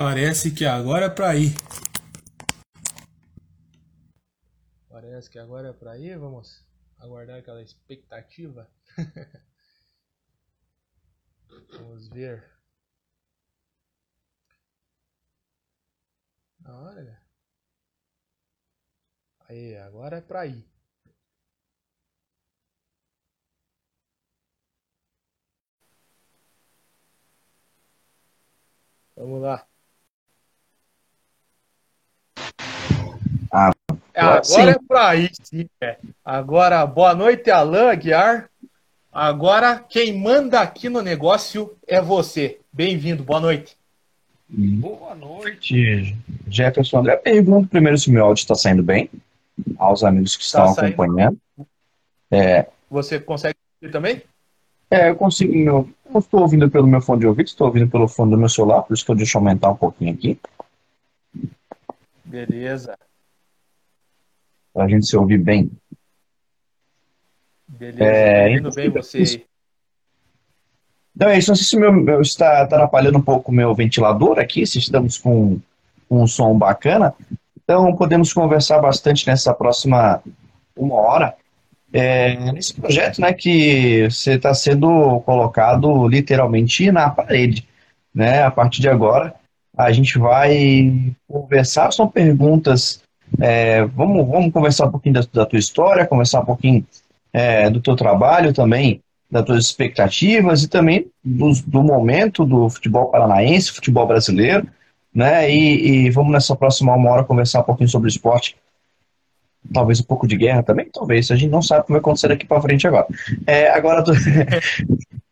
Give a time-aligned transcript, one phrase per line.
[0.00, 1.52] Parece que agora é pra ir.
[4.88, 6.16] Parece que agora é pra ir.
[6.16, 6.64] Vamos
[6.98, 8.70] aguardar aquela expectativa.
[11.72, 12.48] Vamos ver.
[16.64, 17.20] Olha.
[19.48, 20.64] Aí, agora é pra ir.
[29.16, 29.68] Vamos lá.
[33.52, 33.72] Ah,
[34.14, 34.60] Agora sim.
[34.68, 35.66] é pra ir, sim.
[35.80, 35.96] é.
[36.24, 38.48] Agora, boa noite, Alain Guiar.
[39.12, 42.58] Agora, quem manda aqui no negócio é você.
[42.72, 43.76] Bem-vindo, boa noite.
[44.50, 46.16] Boa noite,
[46.48, 47.16] Jefferson André.
[47.16, 49.10] Pergunto primeiro se o meu áudio está saindo bem,
[49.78, 50.94] aos amigos que Tá estão saindo.
[50.94, 51.38] acompanhando.
[52.90, 54.22] Você consegue ouvir também?
[54.90, 55.52] É, eu consigo.
[55.54, 58.38] Meu, eu não estou ouvindo pelo meu fone de ouvido, estou ouvindo pelo fone do
[58.38, 60.38] meu celular, por isso que eu deixo eu aumentar um pouquinho aqui,
[62.24, 62.96] Beleza,
[64.78, 65.72] para a gente se ouvir bem.
[67.68, 68.04] beleza.
[68.04, 69.44] É, Tá ouvindo bem você aí.
[71.16, 74.38] Então é isso, não sei se meu, meu está atrapalhando um pouco o meu ventilador
[74.38, 75.58] aqui, se estamos com
[76.08, 77.12] um som bacana.
[77.60, 80.22] Então podemos conversar bastante nessa próxima
[80.76, 81.34] uma hora.
[81.92, 87.66] É, nesse projeto, né, que você está sendo colocado literalmente na parede,
[88.14, 88.44] né?
[88.44, 89.34] A partir de agora,
[89.76, 93.02] a gente vai conversar, são perguntas,
[93.40, 96.84] é, vamos, vamos conversar um pouquinho da, da tua história, conversar um pouquinho
[97.32, 103.06] é, do teu trabalho também, das tuas expectativas e também do, do momento do futebol
[103.10, 104.66] paranaense, futebol brasileiro,
[105.14, 105.50] né?
[105.50, 108.56] E, e vamos nessa próxima uma hora conversar um pouquinho sobre o esporte,
[109.72, 111.30] talvez um pouco de guerra também, talvez.
[111.30, 113.06] A gente não sabe o que vai acontecer daqui para frente agora.
[113.46, 114.12] É, agora, tô-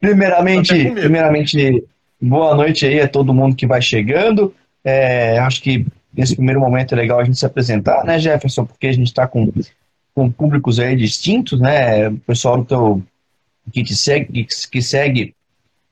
[0.01, 1.85] primeiramente, primeiramente,
[2.21, 4.55] boa noite aí a todo mundo que vai chegando.
[4.85, 5.87] É, acho que
[6.17, 8.65] nesse primeiro momento é legal a gente se apresentar, né, Jefferson?
[8.65, 9.53] Porque a gente está com,
[10.15, 12.09] com públicos aí distintos, né?
[12.09, 13.03] O pessoal do teu
[13.73, 15.35] que te segue, que, que segue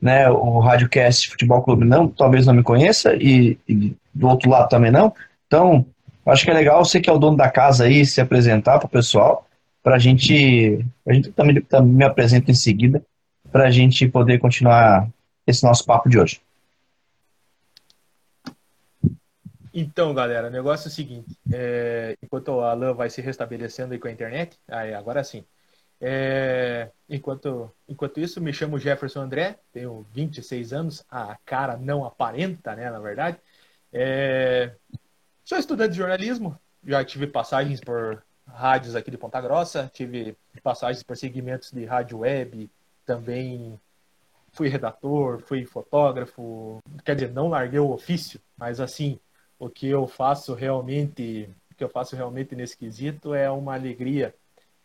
[0.01, 4.69] né, o Radiocast Futebol Clube não, talvez não me conheça, e, e do outro lado
[4.69, 5.13] também não.
[5.47, 5.85] Então,
[6.27, 8.87] acho que é legal você que é o dono da casa aí se apresentar para
[8.87, 9.47] o pessoal,
[9.83, 10.85] para a gente.
[11.07, 13.03] A gente também, também me apresenta em seguida,
[13.51, 15.09] para a gente poder continuar
[15.47, 16.41] esse nosso papo de hoje.
[19.77, 23.99] Então, galera, o negócio é o seguinte: é, enquanto o Alan vai se restabelecendo aí
[23.99, 25.45] com a internet, aí, agora sim.
[26.01, 32.77] É, enquanto, enquanto isso, me chamo Jefferson André, tenho 26 anos, a cara não aparenta,
[32.77, 33.39] né, na verdade.
[33.93, 34.77] É,
[35.45, 36.57] sou estudante de jornalismo,
[36.87, 42.19] já tive passagens por rádios aqui de Ponta Grossa, tive passagens por segmentos de rádio
[42.19, 42.71] web,
[43.05, 43.81] também
[44.53, 49.19] fui redator, fui fotógrafo, quer dizer, não larguei o ofício, mas assim,
[49.59, 54.35] o que eu faço realmente, o que eu faço realmente nesse quesito é uma alegria,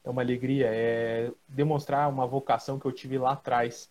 [0.04, 3.90] é uma alegria, é demonstrar uma vocação que eu tive lá atrás,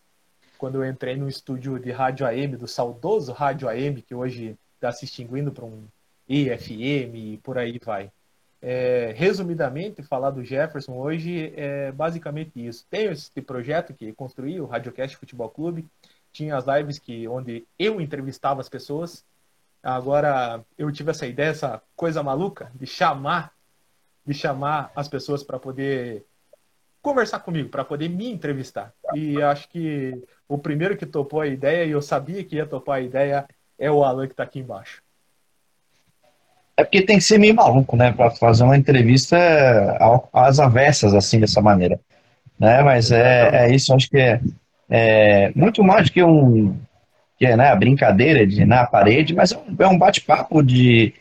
[0.57, 4.91] quando eu entrei no estúdio de rádio AM, do saudoso rádio AM, que hoje está
[4.91, 5.87] se extinguindo para um
[6.27, 8.11] EFM e por aí vai.
[8.61, 12.85] É, resumidamente, falar do Jefferson hoje é basicamente isso.
[12.89, 15.85] Tenho esse projeto que construí, o Radiocast Futebol Clube.
[16.31, 19.25] Tinha as lives que, onde eu entrevistava as pessoas.
[19.81, 23.53] Agora eu tive essa ideia, essa coisa maluca de chamar,
[24.25, 26.25] de chamar as pessoas para poder
[27.01, 28.93] conversar comigo, para poder me entrevistar.
[29.13, 32.97] E acho que o primeiro que topou a ideia, e eu sabia que ia topar
[32.97, 33.47] a ideia,
[33.77, 35.01] é o Alan que está aqui embaixo.
[36.75, 39.37] É porque tem que ser meio maluco, né, para fazer uma entrevista
[39.99, 41.99] ao- às avessas, assim, dessa maneira.
[42.57, 42.81] Né?
[42.81, 44.41] Mas é, é isso, acho que é,
[44.89, 46.77] é muito mais que um
[47.39, 51.13] que é né, a brincadeira de na parede, mas é um, é um bate-papo de,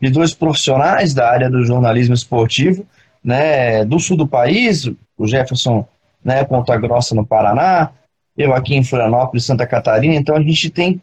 [0.00, 2.84] de dois profissionais da área do jornalismo esportivo,
[3.22, 5.86] né, do sul do país, o Jefferson,
[6.24, 7.90] né, Ponta Grossa no Paraná,
[8.36, 11.00] eu aqui em Florianópolis, Santa Catarina, então a gente tem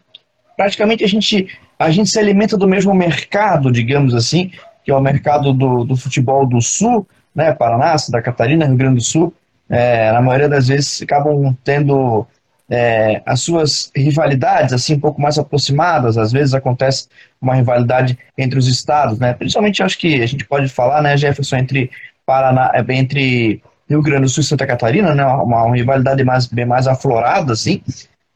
[0.57, 1.47] praticamente a gente
[1.80, 4.51] a gente se alimenta do mesmo mercado, digamos assim,
[4.83, 8.95] que é o mercado do, do futebol do sul, né, Paraná, Santa Catarina, Rio Grande
[8.95, 9.31] do Sul,
[9.69, 12.25] é, na maioria das vezes acabam tendo
[12.69, 16.18] é, as suas rivalidades assim um pouco mais aproximadas.
[16.18, 17.08] Às vezes acontece
[17.42, 19.34] uma rivalidade entre os estados, né?
[19.34, 21.90] Principalmente acho que a gente pode falar, né, Jefferson, entre
[22.25, 25.25] Paraná, é, entre Rio Grande do Sul e Santa Catarina, né?
[25.25, 27.81] Uma, uma rivalidade mais bem mais aflorada, assim.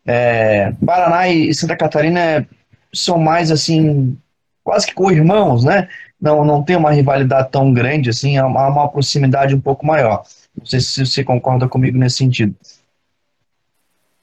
[0.05, 2.47] É, Paraná e Santa Catarina
[2.93, 4.17] são mais assim
[4.63, 5.87] quase que co-irmãos, né?
[6.19, 10.23] Não, não tem uma rivalidade tão grande assim, há uma proximidade um pouco maior.
[10.57, 12.55] Não sei se você concorda comigo nesse sentido.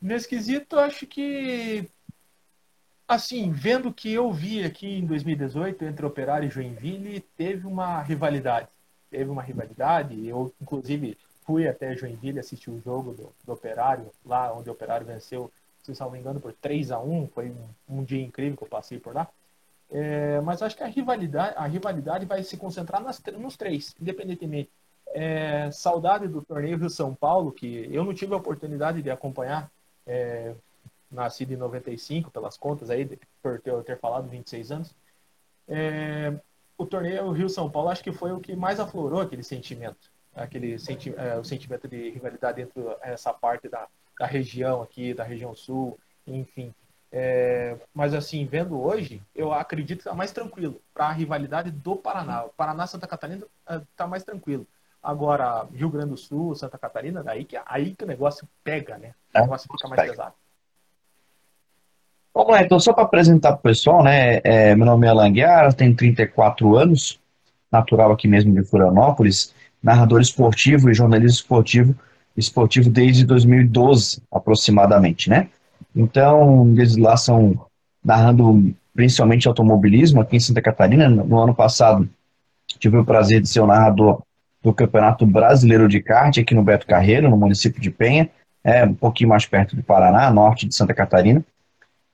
[0.00, 1.88] Nesse quesito, acho que
[3.08, 8.02] assim, vendo o que eu vi aqui em 2018 entre Operário e Joinville, teve uma
[8.02, 8.68] rivalidade.
[9.10, 10.26] Teve uma rivalidade.
[10.28, 11.16] Eu, inclusive,
[11.46, 15.50] fui até Joinville assistir o jogo do, do Operário, lá onde o Operário venceu,
[15.82, 18.68] se não me engano, por 3 a 1 Foi um, um dia incrível que eu
[18.68, 19.26] passei por lá.
[19.90, 24.70] É, mas acho que a rivalidade, a rivalidade vai se concentrar nas, nos três, independentemente.
[25.14, 29.70] É, saudade do torneio Rio São Paulo, que eu não tive a oportunidade de acompanhar,
[30.08, 30.54] é,
[31.10, 34.94] nascido em 95, pelas contas aí, por ter, ter falado 26 anos.
[35.68, 36.34] É,
[36.76, 40.78] o torneio Rio São Paulo acho que foi o que mais aflorou aquele sentimento, aquele
[40.78, 43.86] senti é, o sentimento de rivalidade dentro dessa parte da,
[44.18, 46.74] da região aqui, da região sul, enfim.
[47.10, 51.96] É, mas assim, vendo hoje, eu acredito que está mais tranquilo para a rivalidade do
[51.96, 52.44] Paraná.
[52.44, 53.46] O Paraná Santa Catarina
[53.90, 54.66] está mais tranquilo.
[55.08, 59.12] Agora, Rio Grande do Sul, Santa Catarina, daí que, aí que o negócio pega, né?
[59.34, 60.12] O é, negócio fica mais pega.
[60.12, 60.34] pesado.
[62.34, 64.42] Vamos lá, então, só para apresentar para o pessoal, né?
[64.44, 67.18] É, meu nome é Alan Guiara, tenho 34 anos,
[67.72, 71.94] natural aqui mesmo de Florianópolis, narrador esportivo e jornalista esportivo,
[72.36, 75.48] esportivo desde 2012, aproximadamente, né?
[75.96, 77.58] Então, eles lá são
[78.04, 81.08] narrando principalmente automobilismo aqui em Santa Catarina.
[81.08, 82.06] No ano passado,
[82.78, 84.22] tive o prazer de ser o narrador
[84.62, 88.28] do Campeonato Brasileiro de Kart aqui no Beto Carreiro, no município de Penha,
[88.62, 91.44] é um pouquinho mais perto do Paraná, norte de Santa Catarina.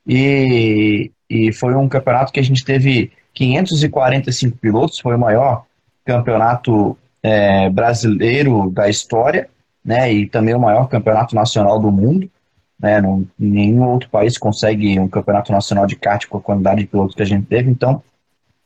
[0.06, 5.64] E, e foi um campeonato que a gente teve 545 pilotos, foi o maior
[6.04, 9.48] campeonato é, brasileiro da história,
[9.84, 12.30] né, e também o maior campeonato nacional do mundo.
[12.78, 16.86] Né, não, nenhum outro país consegue um campeonato nacional de kart com a quantidade de
[16.86, 17.70] pilotos que a gente teve.
[17.70, 18.02] Então,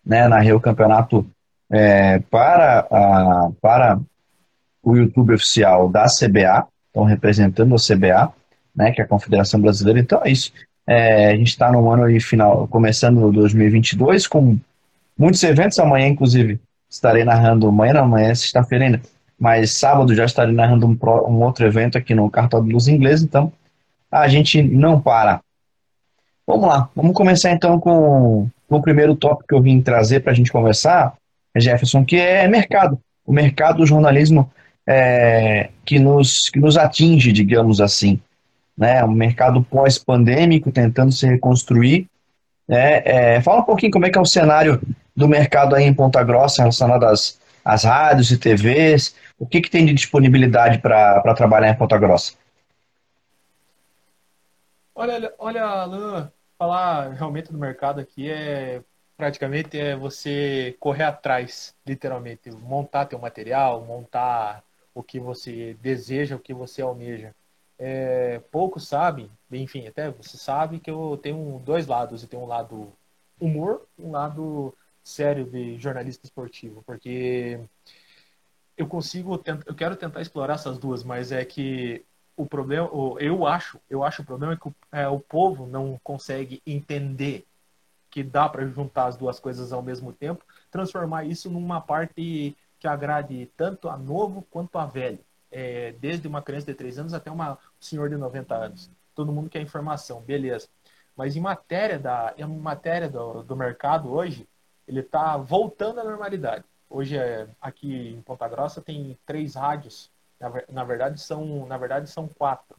[0.04, 1.24] né, narrei o campeonato
[1.70, 4.00] é, para, a, para
[4.82, 8.32] o YouTube oficial da CBA, então representando a CBA,
[8.74, 10.00] né, que é a Confederação Brasileira.
[10.00, 10.52] Então é isso.
[10.86, 14.56] É, a gente está no ano aí final, começando 2022, com
[15.18, 15.78] muitos eventos.
[15.78, 19.02] Amanhã, inclusive, estarei narrando, amanhã não, amanhã é sexta-feira ainda,
[19.38, 20.98] mas sábado já estarei narrando um,
[21.28, 23.22] um outro evento aqui no Cartão dos Ingleses.
[23.22, 23.52] Então,
[24.10, 25.40] a gente não para.
[26.46, 30.32] Vamos lá, vamos começar então com, com o primeiro tópico que eu vim trazer para
[30.32, 31.14] a gente conversar,
[31.56, 33.00] Jefferson, que é mercado.
[33.24, 34.50] O mercado do jornalismo
[34.86, 38.20] é, que, nos, que nos atinge, digamos assim.
[38.76, 39.04] Né?
[39.04, 42.08] Um mercado pós-pandêmico, tentando se reconstruir.
[42.68, 44.80] É, é, fala um pouquinho como é que é o cenário
[45.14, 49.14] do mercado aí em Ponta Grossa relacionado às, às rádios e TVs.
[49.38, 52.34] O que, que tem de disponibilidade para trabalhar em Ponta Grossa?
[54.94, 58.80] Olha, olha, Alan, falar realmente do mercado aqui é
[59.18, 66.40] praticamente é você correr atrás, literalmente, montar teu material, montar o que você deseja, o
[66.40, 67.34] que você almeja.
[67.78, 72.46] É, poucos sabem, enfim, até você sabe que eu tenho dois lados, eu tenho um
[72.46, 72.92] lado
[73.40, 74.72] humor, um lado
[75.02, 77.58] sério de jornalista esportivo, porque
[78.76, 82.04] eu consigo, eu quero tentar explorar essas duas, mas é que
[82.36, 82.88] o problema,
[83.18, 87.47] eu acho, eu acho o problema é que o, é, o povo não consegue entender
[88.18, 92.88] que dá para juntar as duas coisas ao mesmo tempo, transformar isso numa parte que
[92.88, 95.20] agrade tanto a novo quanto a velho,
[95.52, 98.90] é, desde uma criança de 3 anos até uma, um senhor de 90 anos.
[99.14, 100.66] Todo mundo quer informação, beleza.
[101.16, 104.48] Mas em matéria, da, em matéria do, do mercado hoje,
[104.88, 106.64] ele está voltando à normalidade.
[106.90, 110.10] Hoje, é, aqui em Ponta Grossa, tem três rádios
[110.40, 112.76] na, na, verdade, são, na verdade, são quatro.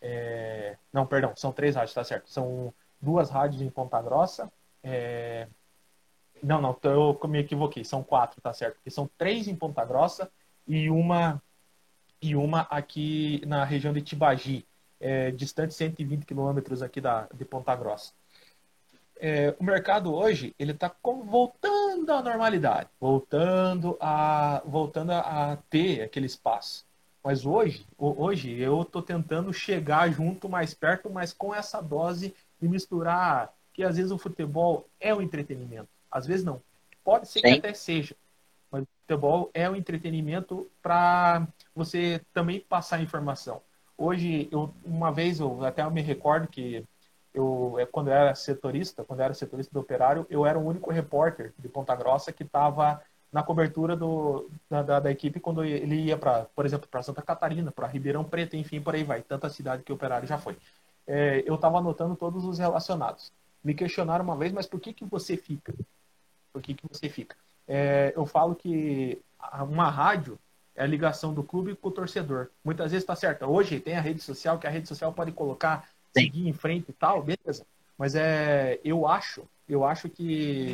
[0.00, 2.30] É, não, perdão, são três rádios, tá certo.
[2.30, 4.52] São duas rádios em Ponta Grossa.
[4.82, 5.48] É,
[6.42, 7.84] não, não, eu me equivoquei.
[7.84, 8.74] São quatro, tá certo?
[8.74, 10.30] Porque são três em Ponta Grossa
[10.66, 11.42] e uma
[12.20, 14.66] e uma aqui na região de Tibagi,
[14.98, 18.12] é, distante 120 quilômetros aqui da, de Ponta Grossa
[19.18, 26.26] é, o mercado hoje ele está voltando à normalidade, voltando a voltando a ter aquele
[26.26, 26.84] espaço.
[27.22, 32.68] Mas hoje, hoje eu estou tentando chegar junto mais perto, mas com essa dose de
[32.68, 36.62] misturar que às vezes o futebol é o entretenimento, às vezes não.
[37.04, 37.52] Pode ser Sim.
[37.52, 38.16] que até seja,
[38.70, 43.60] mas o futebol é o entretenimento para você também passar informação.
[43.98, 46.84] Hoje, eu, uma vez, eu até eu me recordo que
[47.32, 50.90] eu, é, quando eu era setorista, quando era setorista do operário, eu era o único
[50.90, 55.96] repórter de Ponta Grossa que estava na cobertura do, da, da, da, equipe quando ele
[55.96, 59.50] ia para, por exemplo, para Santa Catarina, para Ribeirão Preto, enfim, por aí vai, tanta
[59.50, 60.56] cidade que o operário já foi.
[61.06, 63.32] É, eu estava anotando todos os relacionados.
[63.62, 65.74] Me questionaram uma vez, mas por que que você fica?
[66.52, 67.36] Por que que você fica?
[67.66, 69.20] É, eu falo que
[69.68, 70.38] uma rádio
[70.74, 72.48] é a ligação do clube com o torcedor.
[72.64, 73.44] Muitas vezes está certo.
[73.46, 76.92] Hoje tem a rede social, que a rede social pode colocar seguir em frente e
[76.92, 77.66] tal, beleza.
[77.98, 80.72] Mas é, eu acho, eu acho que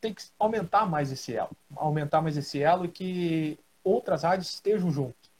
[0.00, 4.90] tem que aumentar mais esse elo, aumentar mais esse elo e que outras rádios estejam
[4.90, 5.30] juntos.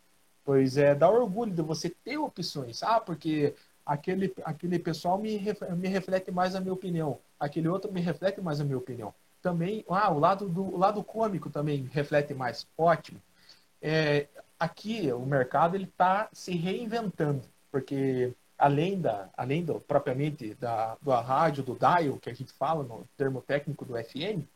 [0.44, 2.82] Pois é, dá orgulho de você ter opções.
[2.82, 3.54] Ah, porque
[3.84, 5.38] aquele, aquele pessoal me,
[5.76, 9.14] me reflete mais a minha opinião, aquele outro me reflete mais a minha opinião.
[9.42, 12.66] Também, ah, o lado, do, o lado cômico também reflete mais.
[12.78, 13.20] Ótimo.
[13.82, 14.26] É,
[14.58, 21.10] aqui, o mercado ele está se reinventando, porque além da além do propriamente da do
[21.10, 24.46] rádio do dial que a gente fala no termo técnico do FM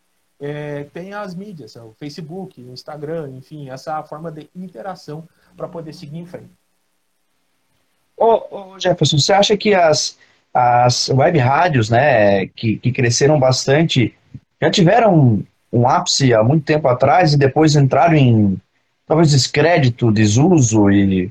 [0.40, 5.92] é, tem as mídias o Facebook o Instagram enfim essa forma de interação para poder
[5.92, 6.52] seguir em frente
[8.18, 10.16] ô, ô, Jefferson você acha que as
[10.52, 14.14] as web rádios né que, que cresceram bastante
[14.60, 18.60] já tiveram um, ápice há muito tempo atrás e depois entraram em
[19.06, 21.30] talvez descrédito desuso e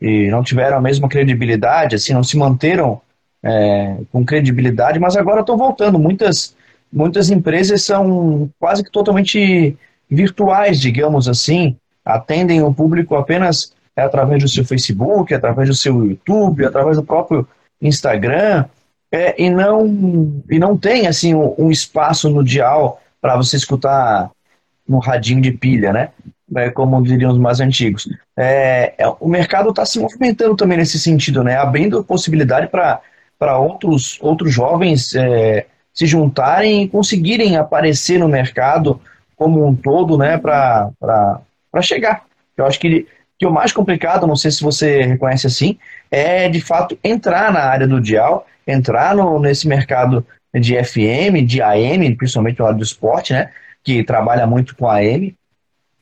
[0.00, 3.00] e não tiveram a mesma credibilidade, assim, não se manteram
[3.42, 5.98] é, com credibilidade, mas agora estão voltando.
[5.98, 6.54] Muitas,
[6.92, 9.76] muitas empresas são quase que totalmente
[10.08, 13.74] virtuais, digamos assim, atendem o público apenas
[14.04, 17.48] através do seu Facebook, através do seu YouTube, através do próprio
[17.80, 18.66] Instagram,
[19.10, 24.30] é, e não e não tem assim um, um espaço no dial para você escutar
[24.88, 26.10] no radinho de pilha, né?
[26.54, 28.08] É, como diriam os mais antigos.
[28.36, 31.56] É, é o mercado está se movimentando também nesse sentido, né?
[31.56, 39.00] Abrindo possibilidade para outros, outros jovens é, se juntarem e conseguirem aparecer no mercado
[39.34, 40.38] como um todo, né?
[40.38, 40.92] Para
[41.82, 42.24] chegar.
[42.56, 43.06] Eu acho que,
[43.38, 45.78] que o mais complicado, não sei se você reconhece assim,
[46.10, 51.60] é de fato entrar na área do dial, entrar no, nesse mercado de FM, de
[51.60, 53.50] AM, principalmente no lado do esporte, né?
[53.84, 55.34] Que trabalha muito com AM,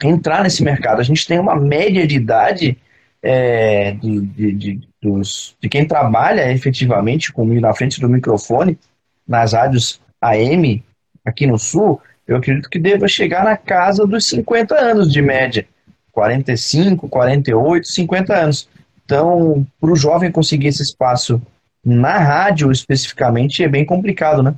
[0.03, 1.01] entrar nesse mercado.
[1.01, 2.79] A gente tem uma média de idade
[3.23, 8.79] é, de, de, de, dos, de quem trabalha efetivamente comigo na frente do microfone
[9.27, 10.85] nas rádios AM
[11.25, 15.67] aqui no Sul, eu acredito que deva chegar na casa dos 50 anos de média.
[16.15, 18.69] 45, 48, 50 anos.
[19.05, 21.43] Então, para o jovem conseguir esse espaço
[21.85, 24.55] na rádio especificamente é bem complicado, né?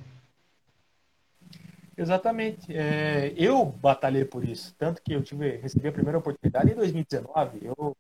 [1.97, 2.77] Exatamente.
[2.77, 7.61] É, eu batalhei por isso, tanto que eu tive recebi a primeira oportunidade em 2019.
[7.65, 7.97] Eu,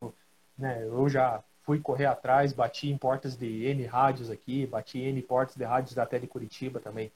[0.56, 5.08] né, eu já fui correr atrás, bati em portas de N rádios aqui, bati em
[5.08, 7.10] N portas de rádios da de Curitiba também.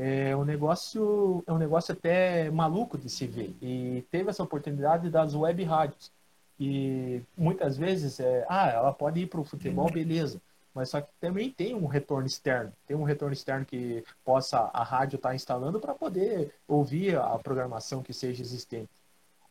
[0.00, 3.56] É um negócio, é um negócio até maluco de se ver.
[3.60, 6.12] E teve essa oportunidade das web rádios.
[6.58, 10.40] E muitas vezes, é, ah, ela pode ir para o futebol, beleza
[10.78, 14.84] mas só que também tem um retorno externo, tem um retorno externo que possa a
[14.84, 18.88] rádio estar tá instalando para poder ouvir a programação que seja existente.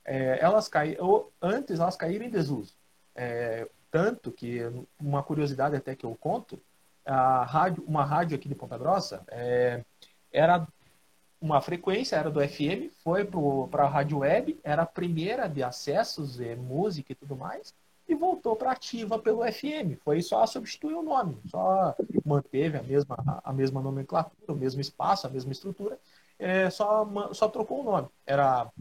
[0.06, 2.74] É, elas caíram, antes elas caíram em desuso.
[3.14, 4.62] É, tanto que,
[4.98, 6.58] uma curiosidade até que eu conto,
[7.06, 9.84] a rádio, uma rádio aqui de Ponta Grossa é,
[10.32, 10.68] era
[11.40, 13.26] uma frequência, era do FM, foi
[13.70, 17.74] para a rádio web, era a primeira de acessos, é, música e tudo mais,
[18.08, 20.00] e voltou para ativa pelo FM.
[20.04, 25.28] Foi só substituir o nome, só manteve a mesma, a mesma nomenclatura, o mesmo espaço,
[25.28, 26.00] a mesma estrutura,
[26.40, 28.08] é, só, só trocou o nome.
[28.26, 28.72] Era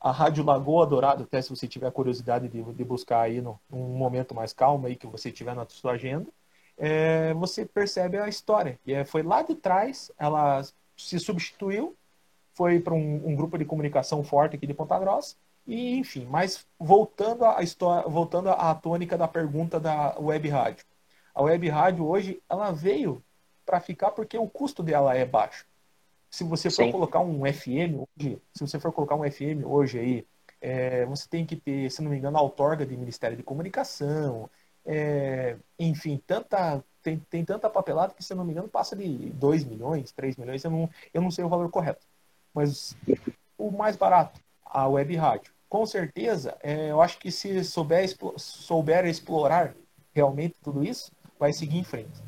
[0.00, 3.96] a Rádio Lagoa Dourado, até se você tiver curiosidade de, de buscar aí no, num
[3.96, 6.28] momento mais calmo aí que você tiver na sua agenda,
[6.76, 8.78] é, você percebe a história.
[8.86, 10.62] E é, foi lá de trás, ela
[10.98, 11.96] se substituiu,
[12.52, 15.36] foi para um, um grupo de comunicação forte aqui de Ponta Grossa,
[15.66, 20.84] e, enfim, mas voltando à história, voltando à tônica da pergunta da web rádio.
[21.34, 23.22] A web rádio hoje, ela veio
[23.64, 25.66] para ficar porque o custo dela é baixo.
[26.30, 26.92] Se você for Sim.
[26.92, 30.26] colocar um FM hoje, se você for colocar um FM hoje aí,
[30.60, 34.50] é, você tem que ter, se não me engano, a outorga de Ministério de Comunicação,
[34.84, 39.64] é, enfim, tanta, tem, tem tanta papelada que, se não me engano, passa de 2
[39.64, 42.06] milhões, 3 milhões, eu não, eu não sei o valor correto.
[42.54, 42.96] Mas
[43.56, 49.04] o mais barato, a web rádio com certeza, é, eu acho que se souber, souber
[49.06, 49.74] explorar
[50.14, 52.22] realmente tudo isso, vai seguir em frente.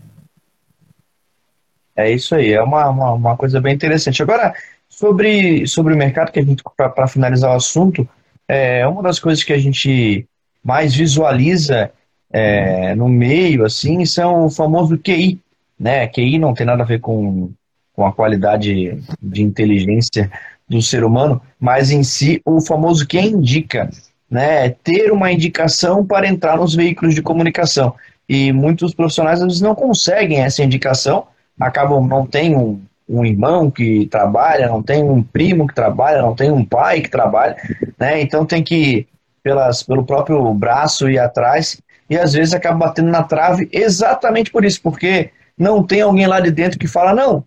[1.97, 4.23] É isso aí, é uma, uma, uma coisa bem interessante.
[4.23, 4.55] Agora,
[4.89, 8.09] sobre, sobre o mercado, que a gente, para finalizar o assunto,
[8.47, 10.27] é uma das coisas que a gente
[10.63, 11.93] mais visualiza
[12.33, 15.41] é, no meio, assim, são o famoso QI,
[15.79, 16.07] né?
[16.07, 17.51] QI não tem nada a ver com,
[17.95, 20.31] com a qualidade de inteligência
[20.69, 23.91] do ser humano, mas em si o famoso quem indica,
[24.31, 24.71] né?
[24.71, 27.95] Ter uma indicação para entrar nos veículos de comunicação.
[28.29, 31.27] E muitos profissionais às vezes não conseguem essa indicação,
[31.59, 36.35] acabam não tem um, um irmão que trabalha, não tem um primo que trabalha, não
[36.37, 37.57] tem um pai que trabalha,
[37.99, 38.21] né?
[38.21, 39.09] Então tem que
[39.43, 44.65] pelas, pelo próprio braço ir atrás e às vezes acaba batendo na trave exatamente por
[44.65, 47.45] isso, porque não tem alguém lá de dentro que fala, não,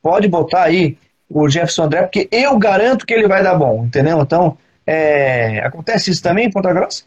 [0.00, 0.96] pode botar aí
[1.28, 4.20] o Jefferson André, porque eu garanto que ele vai dar bom, entendeu?
[4.20, 7.04] Então, é, acontece isso também em Ponta Grossa?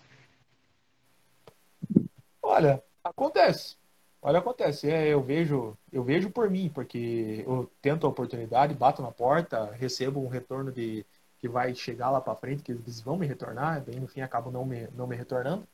[2.44, 3.78] Olha, acontece.
[4.22, 4.92] Olha, acontece.
[4.92, 9.72] É, eu vejo, eu vejo por mim, porque eu tento a oportunidade, bato na porta,
[9.80, 11.06] recebo um retorno de
[11.40, 14.54] que vai chegar lá para frente, que eles vão me retornar, bem no fim acabam
[14.54, 15.68] não me, não me retornando.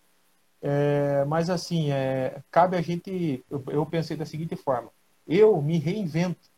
[0.62, 3.44] É, mas assim, é, cabe a gente.
[3.50, 4.92] Eu, eu, pensei da seguinte forma:
[5.28, 6.50] eu me reinvento.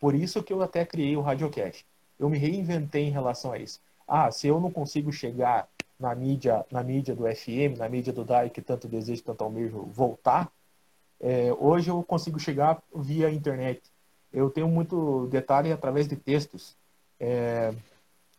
[0.00, 1.86] Por isso que eu até criei o Radiocast.
[2.18, 3.80] Eu me reinventei em relação a isso.
[4.06, 8.24] Ah, se eu não consigo chegar na mídia, na mídia do FM, na mídia do
[8.24, 10.50] DAI, que tanto desejo, tanto almejo voltar,
[11.20, 13.80] é, hoje eu consigo chegar via internet.
[14.32, 16.76] Eu tenho muito detalhe através de textos.
[17.20, 17.72] É,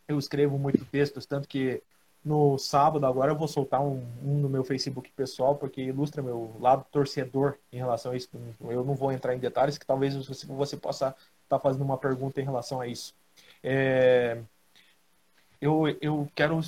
[0.06, 1.82] eu escrevo muito textos, tanto que
[2.24, 6.56] no sábado agora eu vou soltar um, um, no meu Facebook pessoal, porque ilustra meu
[6.58, 8.28] lado torcedor em relação a isso.
[8.60, 11.16] Eu não vou entrar em detalhes, que talvez você, você possa estar
[11.48, 13.14] tá fazendo uma pergunta em relação a isso.
[13.62, 14.40] É,
[15.60, 16.60] eu, eu quero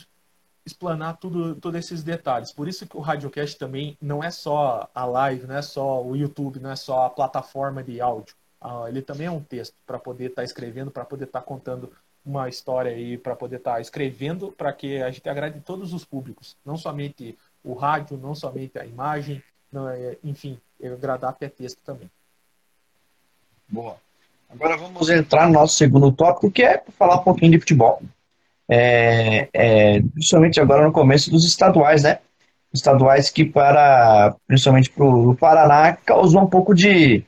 [0.65, 2.53] explanar tudo, todos esses detalhes.
[2.53, 6.17] Por isso que o Radiocast também não é só a live, não é só o
[6.17, 8.35] YouTube, não é só a plataforma de áudio.
[8.61, 11.47] Ah, ele também é um texto para poder estar tá escrevendo, para poder estar tá
[11.47, 11.93] contando
[12.27, 16.05] uma história aí, para poder estar tá escrevendo, para que a gente agrade todos os
[16.05, 19.43] públicos, não somente o rádio, não somente a imagem,
[19.73, 22.11] não, é, enfim, agradar até texto também.
[23.69, 23.97] Boa.
[24.51, 28.03] Agora vamos entrar no nosso segundo tópico, que é falar um pouquinho de futebol
[28.69, 32.19] é, é, principalmente agora no começo dos estaduais, né?
[32.73, 37.25] Estaduais que para, principalmente para o Paraná, causou um pouco de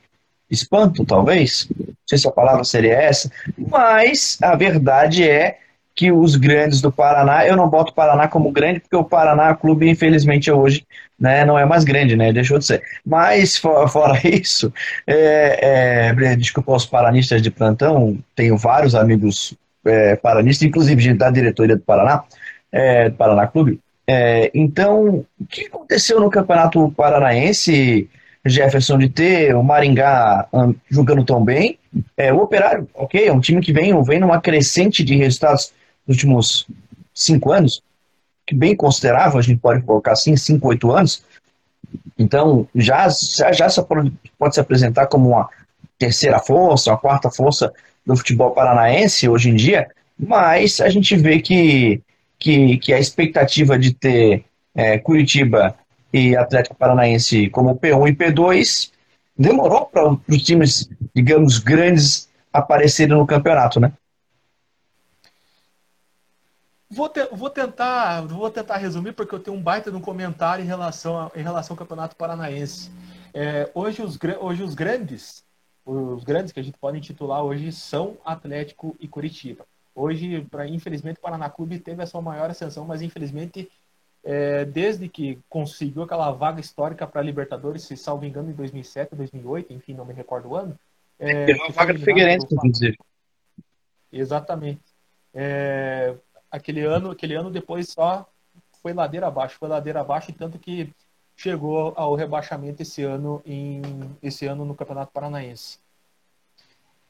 [0.49, 1.67] espanto, talvez.
[1.77, 5.57] Não sei se a palavra seria essa, mas a verdade é
[5.95, 9.53] que os grandes do Paraná, eu não boto o Paraná como grande, porque o Paraná
[9.53, 10.85] Clube, infelizmente, hoje
[11.19, 12.31] né, não é mais grande, né?
[12.31, 12.81] Deixou de ser.
[13.05, 14.73] Mas, fora isso,
[15.05, 19.53] é, é, desculpa os paranistas de plantão, tenho vários amigos
[19.85, 22.23] é, paranista, inclusive da diretoria do Paraná,
[22.71, 23.79] é, do Paraná Clube.
[24.07, 28.09] É, então, o que aconteceu no Campeonato Paranaense,
[28.45, 31.77] Jefferson, de ter o Maringá um, jogando tão bem?
[32.15, 35.73] É, o Operário, ok, é um time que vem, vem numa crescente de resultados
[36.07, 36.67] nos últimos
[37.13, 37.81] cinco anos,
[38.45, 41.23] que bem considerável, a gente pode colocar assim, cinco, oito anos.
[42.17, 45.49] Então, já, já, já pode, pode se apresentar como uma
[45.97, 47.73] terceira força, uma quarta força
[48.05, 52.01] do futebol paranaense hoje em dia, mas a gente vê que,
[52.37, 55.75] que, que a expectativa de ter é, Curitiba
[56.11, 58.91] e Atlético Paranaense como P1 e P2
[59.37, 63.93] demorou para os times, digamos, grandes aparecerem no campeonato, né?
[66.91, 70.67] Vou, te, vou, tentar, vou tentar resumir porque eu tenho um baita no comentário em
[70.67, 72.89] relação, a, em relação ao Campeonato Paranaense.
[73.31, 75.43] É, hoje, os, hoje os grandes
[75.89, 79.65] os grandes que a gente pode titular hoje são Atlético e Curitiba.
[79.95, 83.69] Hoje, pra, infelizmente, o Paraná Clube teve a sua maior ascensão, mas infelizmente,
[84.31, 89.15] é, desde que conseguiu aquela vaga histórica para a Libertadores, se salvo engano, em 2007,
[89.15, 90.79] 2008, enfim, não me recordo o ano.
[91.17, 92.95] É, uma vaga do Figueirense, dizer.
[94.13, 94.83] Exatamente.
[95.33, 96.13] É,
[96.51, 98.29] aquele ano, aquele ano depois só
[98.83, 100.93] foi ladeira abaixo, foi ladeira abaixo, e tanto que
[101.35, 103.81] chegou ao rebaixamento esse ano em
[104.21, 105.79] esse ano no Campeonato Paranaense.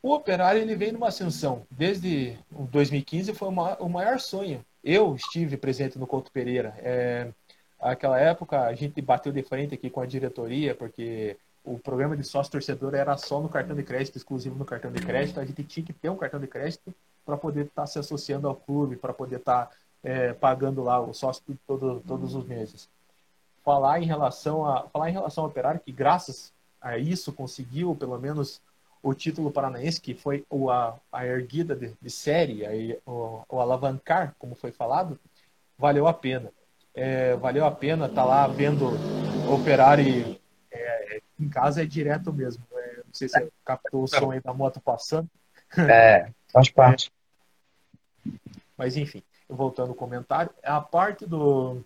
[0.01, 4.63] O Operário ele vem numa ascensão desde 2015 foi uma, o maior sonho.
[4.83, 6.73] Eu estive presente no Couto Pereira.
[6.77, 7.31] É,
[7.79, 12.23] aquela época a gente bateu de frente aqui com a diretoria porque o programa de
[12.23, 15.39] sócio torcedor era só no cartão de crédito, exclusivo no cartão de crédito.
[15.39, 16.93] A gente tinha que ter um cartão de crédito
[17.25, 20.99] para poder estar tá se associando ao clube, para poder estar tá, é, pagando lá
[20.99, 22.89] o sócio todo, todos os meses
[23.69, 28.17] falar em relação a falar em relação ao Operário que graças a isso conseguiu pelo
[28.17, 28.59] menos
[29.01, 33.59] o título paranaense que foi o, a, a erguida de, de série aí, o, o,
[33.59, 35.19] alavancar como foi falado
[35.77, 36.51] valeu a pena.
[36.93, 38.91] É, valeu a pena estar tá lá vendo
[39.51, 40.37] Operário
[40.71, 44.39] é, em casa é direto mesmo é, não sei se você captou o som aí
[44.39, 45.29] da moto passando.
[45.77, 47.11] É faz parte.
[48.75, 51.83] Mas enfim voltando ao comentário a parte do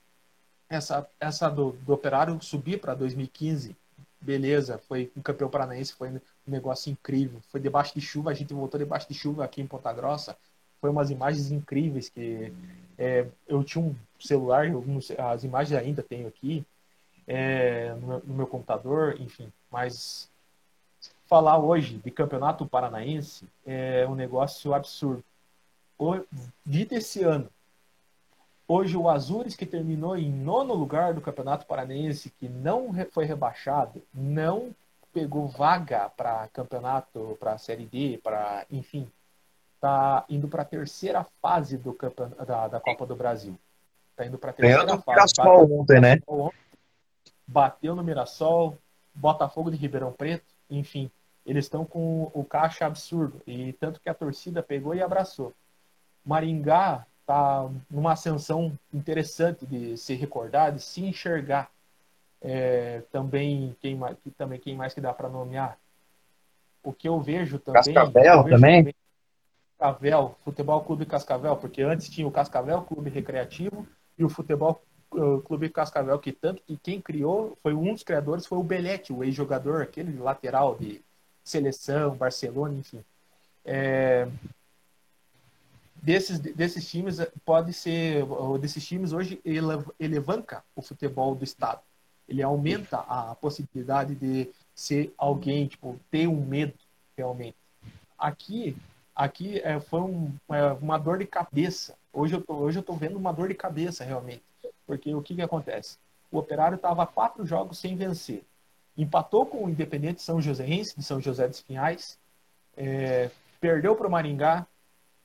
[0.69, 3.75] essa, essa do, do Operário subir para 2015,
[4.23, 7.41] beleza, foi um campeão paranaense, foi um negócio incrível.
[7.49, 10.35] Foi debaixo de chuva, a gente voltou debaixo de chuva aqui em Ponta Grossa.
[10.79, 12.53] Foi umas imagens incríveis que
[12.97, 14.67] é, eu tinha um celular,
[15.31, 16.65] as imagens ainda tenho aqui
[17.27, 19.51] é, no, no, meu computador, enfim.
[19.69, 20.29] Mas
[21.25, 25.23] falar hoje de campeonato paranaense é um negócio absurdo.
[25.97, 26.19] O,
[26.65, 27.49] vi desse ano
[28.75, 34.01] Hoje o Azures, que terminou em nono lugar do Campeonato Paranense, que não foi rebaixado,
[34.11, 34.71] não
[35.13, 39.07] pegou vaga para campeonato, para Série D, para enfim,
[39.79, 43.55] tá indo para a terceira fase do campeonato, da, da Copa do Brasil.
[44.15, 45.33] Tá indo para a terceira Ganhou fase.
[45.37, 46.19] Mirassol ontem, né?
[47.45, 48.75] Bateu no Mirassol,
[49.13, 51.11] Botafogo de Ribeirão Preto, enfim,
[51.45, 55.53] eles estão com o caixa absurdo e tanto que a torcida pegou e abraçou.
[56.25, 61.69] Maringá tá numa ascensão interessante de se recordar, de se enxergar.
[62.41, 65.77] É, também quem mais, também quem mais que dá para nomear?
[66.83, 67.93] O que eu vejo também.
[67.93, 68.79] Cascavel vejo também.
[68.79, 68.95] também.
[69.79, 73.85] Cascavel, Futebol Clube Cascavel, porque antes tinha o Cascavel Clube Recreativo
[74.17, 74.81] e o Futebol
[75.13, 79.11] uh, Clube Cascavel, que tanto que quem criou foi um dos criadores, foi o Belete,
[79.11, 81.01] o ex-jogador, aquele lateral de
[81.43, 83.03] seleção, Barcelona, enfim.
[83.65, 84.27] É,
[86.03, 88.25] desses, desses times pode ser
[88.59, 91.79] desses times hoje ele elevanca o futebol do estado.
[92.27, 96.73] Ele aumenta a possibilidade de ser alguém tipo ter um medo
[97.17, 97.55] realmente.
[98.17, 98.75] Aqui
[99.15, 101.95] aqui é, foi um, é, uma dor de cabeça.
[102.11, 104.43] Hoje eu tô, hoje eu tô vendo uma dor de cabeça realmente.
[104.85, 105.97] Porque o que que acontece?
[106.29, 108.43] O Operário estava quatro jogos sem vencer.
[108.97, 112.19] Empatou com o Independente São Joséense de São José dos Pinhais
[112.75, 113.29] é,
[113.61, 114.67] perdeu para o Maringá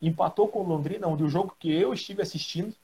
[0.00, 2.74] empatou com o Londrina, onde o jogo que eu estive assistindo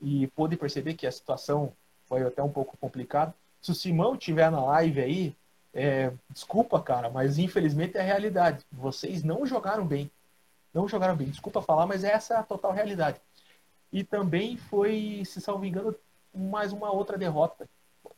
[0.00, 1.72] e pude perceber que a situação
[2.06, 3.34] foi até um pouco complicada.
[3.60, 5.36] Se o Simão tiver na live aí,
[5.74, 8.64] é, desculpa, cara, mas infelizmente é a realidade.
[8.72, 10.10] Vocês não jogaram bem.
[10.72, 11.28] Não jogaram bem.
[11.28, 13.20] Desculpa falar, mas essa é a total realidade.
[13.92, 15.94] E também foi, se salvo engano,
[16.34, 17.68] mais uma outra derrota.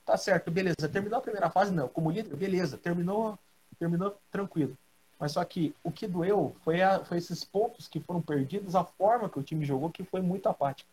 [0.04, 0.88] Tá certo, beleza.
[0.90, 1.72] Terminou a primeira fase?
[1.72, 1.88] Não.
[1.88, 2.76] Como líder, beleza.
[2.76, 3.38] Terminou,
[3.78, 4.76] terminou tranquilo.
[5.20, 8.82] Mas só que o que doeu foi, a, foi esses pontos que foram perdidos, a
[8.82, 10.88] forma que o time jogou, que foi muito apática.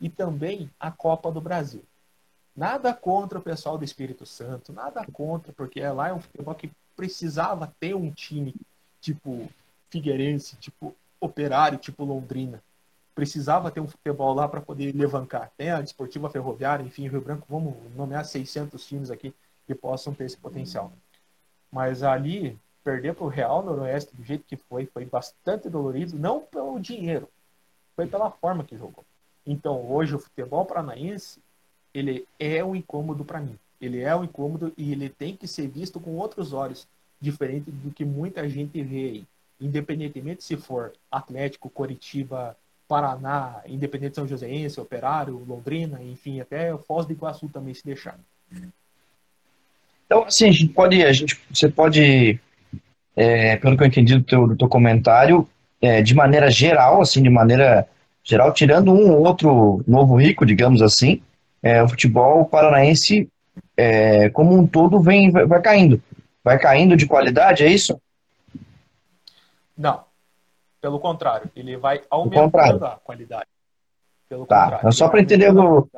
[0.00, 1.82] E também a Copa do Brasil.
[2.56, 6.70] Nada contra o pessoal do Espírito Santo, nada contra, porque lá é um futebol que
[6.94, 8.54] precisava ter um time
[9.00, 9.48] tipo
[9.90, 12.62] Figueirense, tipo Operário, tipo Londrina.
[13.12, 15.50] Precisava ter um futebol lá para poder levantar.
[15.56, 19.34] Tem a Desportiva Ferroviária, enfim, Rio Branco, vamos nomear 600 times aqui
[19.66, 20.92] que possam ter esse potencial.
[21.72, 26.40] Mas ali perder para o Real Noroeste do jeito que foi, foi bastante dolorido, não
[26.40, 27.28] pelo dinheiro,
[27.96, 29.04] foi pela forma que jogou.
[29.46, 31.40] Então, hoje o futebol paranaense,
[31.92, 33.58] ele é um incômodo para mim.
[33.80, 36.86] Ele é um incômodo e ele tem que ser visto com outros olhos,
[37.20, 39.24] diferente do que muita gente vê aí.
[39.60, 47.12] Independentemente se for Atlético, Coritiba, Paraná, Independente São Joséense, Operário, Londrina, enfim, até Foz do
[47.12, 48.18] Iguaçu também se deixar.
[50.06, 52.40] Então, assim, a gente pode, a gente, você pode
[53.16, 55.48] é, pelo que eu entendi do teu, do teu comentário,
[55.80, 57.86] é, de maneira geral, assim, de maneira
[58.22, 61.20] geral, tirando um ou outro novo rico, digamos assim,
[61.62, 63.28] é, o futebol paranaense,
[63.76, 66.02] é, como um todo, vem, vai, vai, caindo.
[66.42, 68.00] Vai caindo de qualidade, é isso?
[69.76, 70.04] Não.
[70.80, 73.46] Pelo contrário, ele vai aumentando a qualidade.
[74.28, 74.92] Pelo tá, contrário.
[74.92, 75.88] Só para entender o,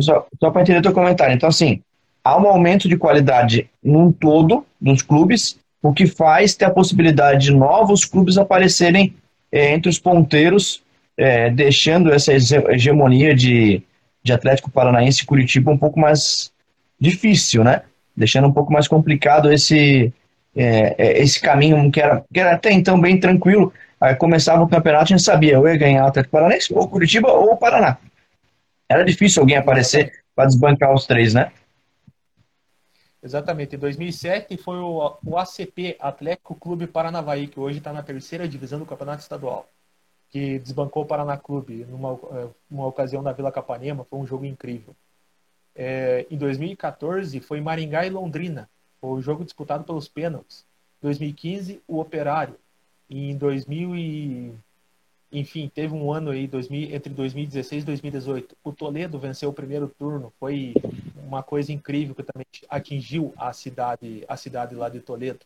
[0.00, 1.34] só, só para entender o teu comentário.
[1.34, 1.82] Então, assim,
[2.24, 7.46] há um aumento de qualidade num todo dos clubes, o que faz ter a possibilidade
[7.46, 9.14] de novos clubes aparecerem
[9.50, 10.82] é, entre os ponteiros,
[11.16, 13.82] é, deixando essa hegemonia de,
[14.22, 16.52] de Atlético Paranaense e Curitiba um pouco mais
[16.98, 17.82] difícil, né?
[18.16, 20.12] Deixando um pouco mais complicado esse,
[20.54, 23.72] é, é esse caminho que era, que era até então bem tranquilo.
[24.00, 27.30] Aí começava o campeonato, a gente sabia, ou ia ganhar o Atlético Paranaense, ou Curitiba,
[27.30, 27.98] ou o Paraná.
[28.88, 31.50] Era difícil alguém aparecer para desbancar os três, né?
[33.22, 33.76] Exatamente.
[33.76, 38.80] Em 2007 foi o, o ACP, Atlético Clube Paranavaí, que hoje está na terceira divisão
[38.80, 39.68] do Campeonato Estadual,
[40.28, 44.04] que desbancou o Paraná Clube numa é, uma ocasião na Vila Capanema.
[44.04, 44.96] Foi um jogo incrível.
[45.74, 48.68] É, em 2014 foi Maringá e Londrina,
[49.00, 50.66] foi o jogo disputado pelos pênaltis.
[51.00, 52.56] 2015 o Operário.
[53.08, 54.54] E em 2000 e
[55.32, 58.56] enfim, teve um ano aí, 2000, entre 2016 e 2018.
[58.62, 60.74] O Toledo venceu o primeiro turno, foi
[61.16, 65.40] uma coisa incrível que também atingiu a cidade, a cidade lá de Toledo.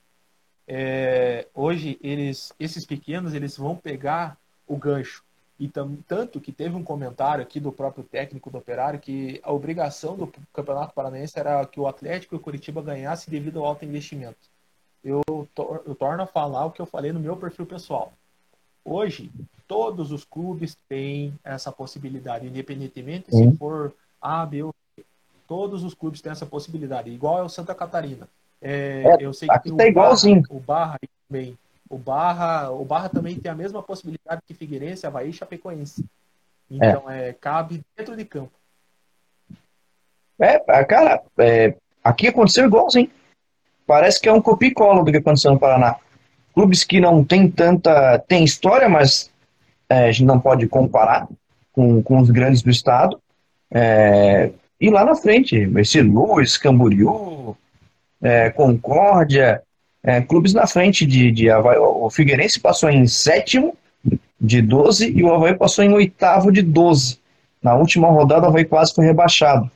[0.66, 5.24] É, hoje, eles, esses pequenos, eles vão pegar o gancho.
[5.58, 9.52] E tam, tanto que teve um comentário aqui do próprio técnico do Operário que a
[9.52, 13.84] obrigação do Campeonato Paranaense era que o Atlético e o Curitiba ganhassem devido ao alto
[13.84, 14.36] investimento.
[15.02, 18.12] Eu, eu torno a falar o que eu falei no meu perfil pessoal
[18.88, 19.32] Hoje,
[19.66, 23.50] todos os clubes têm essa possibilidade, independentemente Sim.
[23.50, 25.04] se for A, B ou C.
[25.46, 28.28] Todos os clubes têm essa possibilidade, igual é o Santa Catarina.
[28.60, 30.42] É, é, eu sei que tá o, igualzinho.
[30.42, 30.98] Barra, o Barra
[31.28, 31.58] também.
[31.88, 36.04] O Barra, o Barra também tem a mesma possibilidade que Figueirense, Havaí e Chapecoense.
[36.70, 37.28] Então, é.
[37.28, 38.50] é cabe dentro de campo.
[40.38, 43.10] É, cara, é, aqui aconteceu igualzinho.
[43.86, 45.96] parece que é um copia do que aconteceu no Paraná.
[46.52, 48.18] Clubes que não tem tanta.
[48.18, 49.30] tem história, mas
[49.88, 51.28] é, a gente não pode comparar
[51.72, 53.20] com, com os grandes do estado.
[53.70, 57.56] É, e lá na frente, esse Luiz, Camboriú,
[58.22, 59.62] é, Concórdia,
[60.02, 61.78] é, clubes na frente de, de Havaí.
[61.78, 63.76] O Figueirense passou em sétimo
[64.40, 67.18] de 12 e o Havaí passou em oitavo de 12.
[67.62, 69.70] Na última rodada, o Havaí quase foi rebaixado.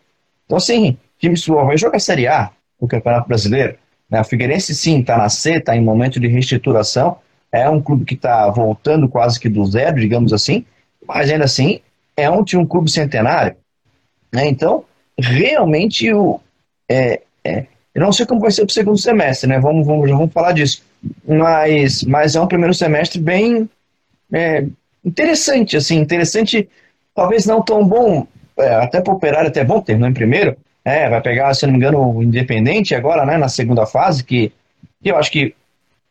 [0.47, 3.77] Então, assim, time o Havaí joga a Série A do Campeonato Brasileiro.
[4.09, 4.21] Né?
[4.21, 7.19] O Figueirense, sim, está na C, está em momento de reestruturação.
[7.53, 10.65] É um clube que está voltando quase que do zero, digamos assim,
[11.07, 11.81] mas ainda assim
[12.17, 13.57] é um, um clube centenário.
[14.33, 14.49] Né?
[14.49, 14.85] Então,
[15.19, 16.41] realmente, o,
[16.89, 19.59] é, é, eu não sei como vai ser o segundo semestre, né?
[19.59, 20.83] Vamos, vamos, já vamos falar disso.
[21.27, 23.69] Mas, mas é um primeiro semestre bem
[24.33, 24.65] é,
[25.05, 26.69] interessante, assim, interessante,
[27.15, 28.27] talvez não tão bom,
[28.59, 31.73] é, até para o operário até bom, terminou em primeiro, é, vai pegar, se não
[31.73, 34.53] me engano, o Independente agora, né, na segunda fase, que,
[35.03, 35.55] que eu acho que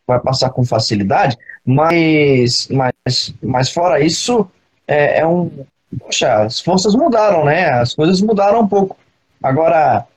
[0.10, 4.50] vai passar com facilidade, mas, mas, mas fora isso,
[4.88, 5.52] é, é um,
[6.00, 8.98] poxa, as forças mudaram, né, as coisas mudaram um pouco.
[9.41, 10.08] Agora,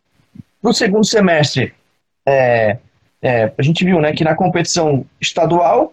[0.63, 1.75] no segundo semestre,
[2.25, 2.79] é,
[3.21, 5.93] é, a gente viu né, que na competição estadual,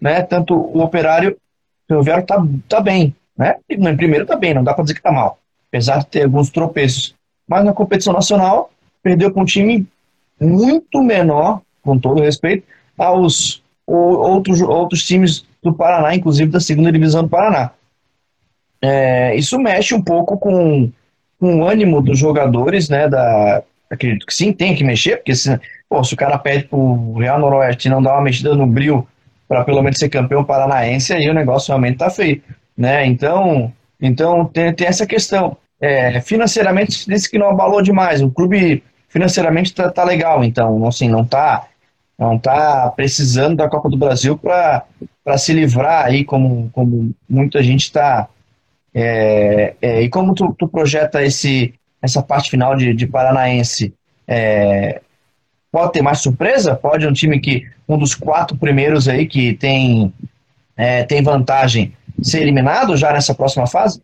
[0.00, 1.36] né, tanto o operário
[1.88, 3.14] ferroviário está tá bem.
[3.36, 3.56] Né?
[3.78, 6.50] No primeiro está bem, não dá para dizer que está mal, apesar de ter alguns
[6.50, 7.16] tropeços.
[7.48, 8.70] Mas na competição nacional,
[9.02, 9.88] perdeu com um time
[10.40, 12.64] muito menor, com todo respeito,
[13.00, 17.70] aos outros, outros times do Paraná, inclusive da segunda divisão do Paraná.
[18.82, 20.90] É, isso mexe um pouco com,
[21.38, 25.58] com o ânimo dos jogadores, né, da, acredito que sim, tem que mexer, porque se,
[25.88, 29.06] pô, se o cara pede pro Real Noroeste não dar uma mexida no bril
[29.48, 32.40] para pelo menos ser campeão paranaense, aí o negócio realmente tá feio,
[32.76, 33.04] né?
[33.04, 35.56] Então, então tem, tem essa questão.
[35.80, 38.22] É, financeiramente, disse que não abalou demais.
[38.22, 41.66] O clube financeiramente tá, tá legal, então, assim, não tá
[42.20, 44.84] não tá precisando da Copa do Brasil para
[45.38, 48.28] se livrar aí, como, como muita gente está.
[48.92, 53.94] É, é, e como tu, tu projeta esse, essa parte final de, de Paranaense,
[54.28, 55.00] é,
[55.72, 56.74] pode ter mais surpresa?
[56.74, 60.12] Pode um time que, um dos quatro primeiros aí que tem,
[60.76, 64.02] é, tem vantagem, ser eliminado já nessa próxima fase?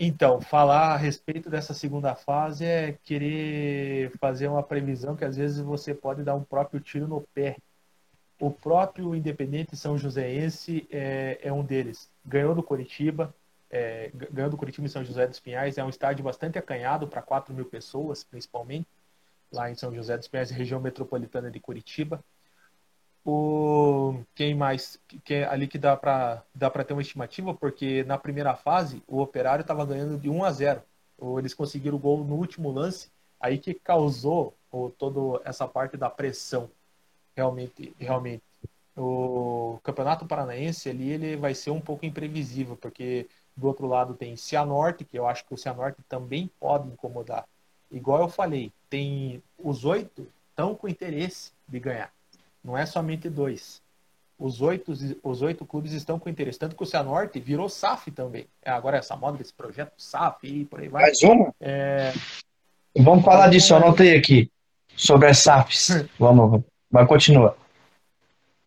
[0.00, 5.58] Então, falar a respeito dessa segunda fase é querer fazer uma previsão que às vezes
[5.58, 7.56] você pode dar um próprio tiro no pé.
[8.40, 12.08] O próprio Independente São Joséense é, é um deles.
[12.24, 13.34] Ganhou do Coritiba,
[13.68, 15.78] é, ganhando o Curitiba em São José dos Pinhais.
[15.78, 18.86] É um estádio bastante acanhado para 4 mil pessoas, principalmente,
[19.50, 22.22] lá em São José dos Pinhais, região metropolitana de Curitiba.
[23.30, 24.98] O, quem mais?
[25.22, 29.20] Que, é ali que dá para dá ter uma estimativa, porque na primeira fase o
[29.20, 30.82] Operário estava ganhando de 1 a 0.
[31.36, 34.54] Eles conseguiram o gol no último lance, aí que causou
[34.96, 36.70] toda essa parte da pressão.
[37.36, 38.42] Realmente, realmente.
[38.96, 44.36] O Campeonato Paranaense ali ele vai ser um pouco imprevisível, porque do outro lado tem
[44.36, 47.46] Cianorte, que eu acho que o Cianorte também pode incomodar.
[47.90, 52.10] Igual eu falei, tem os oito estão com interesse de ganhar.
[52.62, 53.80] Não é somente dois.
[54.38, 54.92] Os oito,
[55.22, 56.58] os oito clubes estão com interesse.
[56.58, 58.46] Tanto que o Cianorte virou SAF também.
[58.62, 61.02] É, agora essa moda desse projeto SAF e por aí vai.
[61.02, 61.52] Mais uma?
[61.60, 62.12] É...
[62.96, 64.50] Vamos falar disso, eu anotei aqui.
[64.94, 65.88] Sobre as SAFs.
[66.18, 67.56] Vamos, mas continua.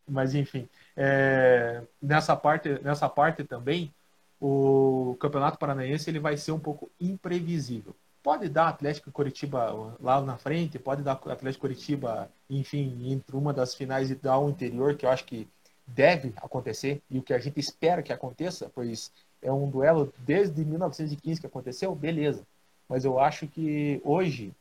[0.07, 0.67] Mas enfim.
[0.95, 1.81] É...
[2.01, 3.93] nessa, parte, nessa parte também,
[4.41, 7.95] o Campeonato Paranaense ele vai ser um pouco imprevisível.
[8.23, 13.73] Pode dar Atlético Curitiba lá na frente, pode dar Atlético Curitiba, enfim, entre uma das
[13.73, 15.47] finais e dar o interior, que eu acho que
[15.87, 20.63] deve acontecer e o que a gente espera que aconteça, pois é um duelo desde
[20.63, 22.45] 1915 que aconteceu, beleza.
[22.87, 24.53] Mas eu acho que hoje,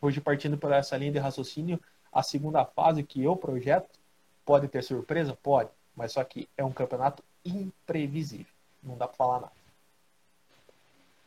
[0.00, 1.80] hoje partindo por essa linha de raciocínio,
[2.12, 3.98] a segunda fase que eu projeto
[4.44, 8.52] pode ter surpresa, pode, mas só que é um campeonato imprevisível.
[8.82, 9.52] Não dá para falar nada.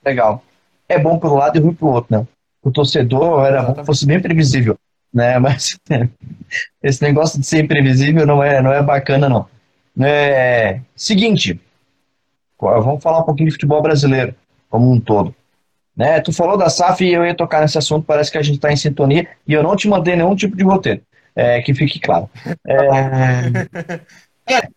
[0.03, 0.43] Legal.
[0.91, 2.27] É bom para um lado e ruim para o outro, né?
[2.63, 4.77] O torcedor era bom que fosse bem previsível,
[5.13, 5.37] né?
[5.39, 5.77] Mas
[6.83, 9.47] esse negócio de ser imprevisível não é, não é bacana, não.
[9.99, 11.59] É, seguinte,
[12.59, 14.35] vamos falar um pouquinho de futebol brasileiro
[14.69, 15.35] como um todo.
[15.95, 16.21] Né?
[16.21, 18.71] Tu falou da SAF e eu ia tocar nesse assunto, parece que a gente está
[18.71, 21.01] em sintonia e eu não te mandei nenhum tipo de roteiro,
[21.35, 22.29] é, que fique claro.
[24.47, 24.61] É,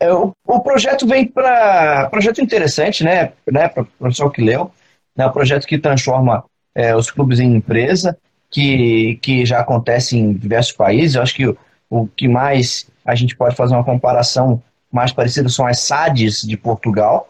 [0.00, 2.08] é o, o, projeto vem para.
[2.10, 3.32] Projeto interessante, né?
[3.50, 4.70] né para o professor que leu.
[5.16, 8.18] Né, um projeto que transforma é, os clubes em empresa,
[8.50, 11.14] que, que já acontece em diversos países.
[11.14, 11.56] Eu acho que o,
[11.88, 16.56] o que mais a gente pode fazer uma comparação mais parecida são as SADs de
[16.56, 17.28] Portugal,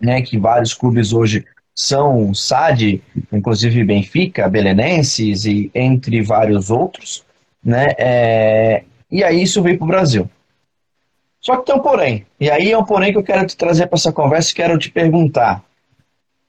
[0.00, 7.24] né, que vários clubes hoje são SAD, inclusive Benfica, Belenenses e entre vários outros,
[7.62, 7.88] né?
[7.98, 10.30] É, e aí isso veio para o Brasil.
[11.40, 12.24] Só que tem um porém.
[12.38, 14.78] E aí é um porém que eu quero te trazer para essa conversa e quero
[14.78, 15.62] te perguntar.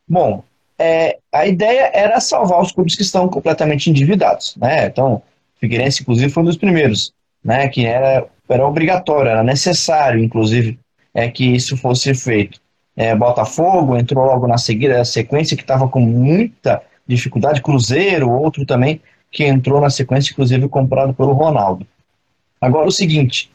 [0.08, 0.44] Bom,
[0.78, 4.88] é, a ideia era salvar os clubes que estão completamente endividados, né?
[4.88, 5.22] Então,
[5.60, 7.68] Figueirense, inclusive, foi um dos primeiros, né?
[7.68, 10.78] Que era, era obrigatório, era necessário, inclusive,
[11.14, 12.60] é que isso fosse feito.
[12.96, 18.66] É, Botafogo entrou logo na seguida, a sequência que estava com muita dificuldade, Cruzeiro, outro
[18.66, 21.86] também que entrou na sequência, inclusive comprado pelo Ronaldo.
[22.60, 23.52] Agora o seguinte,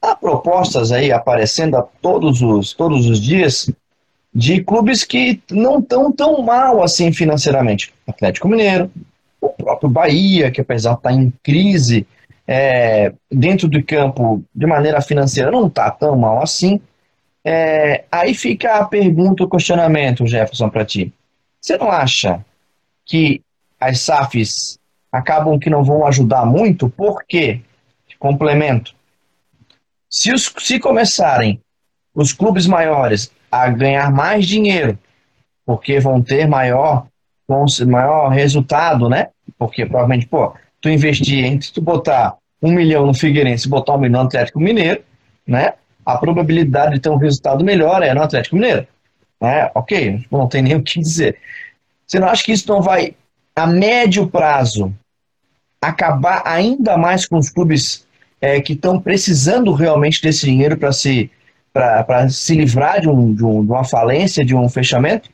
[0.00, 3.70] há propostas aí aparecendo a todos os, todos os dias
[4.38, 7.92] de clubes que não estão tão mal assim financeiramente.
[8.06, 8.88] Atlético Mineiro,
[9.40, 12.06] o próprio Bahia, que apesar de estar tá em crise
[12.46, 16.80] é, dentro do campo de maneira financeira, não está tão mal assim.
[17.44, 21.12] É, aí fica a pergunta, o questionamento, Jefferson, para ti.
[21.60, 22.40] Você não acha
[23.04, 23.42] que
[23.80, 24.78] as SAFs
[25.10, 26.88] acabam que não vão ajudar muito?
[26.88, 27.60] Por quê?
[28.20, 28.94] Complemento.
[30.08, 31.60] Se, os, se começarem
[32.14, 34.98] os clubes maiores a ganhar mais dinheiro,
[35.64, 37.06] porque vão ter maior,
[37.86, 39.28] maior resultado, né?
[39.58, 43.98] Porque provavelmente, pô, tu investir entre tu botar um milhão no Figueirense e botar um
[43.98, 45.02] milhão no Atlético Mineiro,
[45.46, 45.74] né?
[46.04, 48.86] A probabilidade de ter um resultado melhor é no Atlético Mineiro.
[49.40, 49.70] Né?
[49.74, 51.36] Ok, não tem nem o que dizer.
[52.06, 53.14] Você não acha que isso não vai,
[53.54, 54.92] a médio prazo,
[55.80, 58.06] acabar ainda mais com os clubes
[58.40, 61.30] é, que estão precisando realmente desse dinheiro para se,
[62.04, 65.30] para se livrar de, um, de, um, de uma falência, de um fechamento?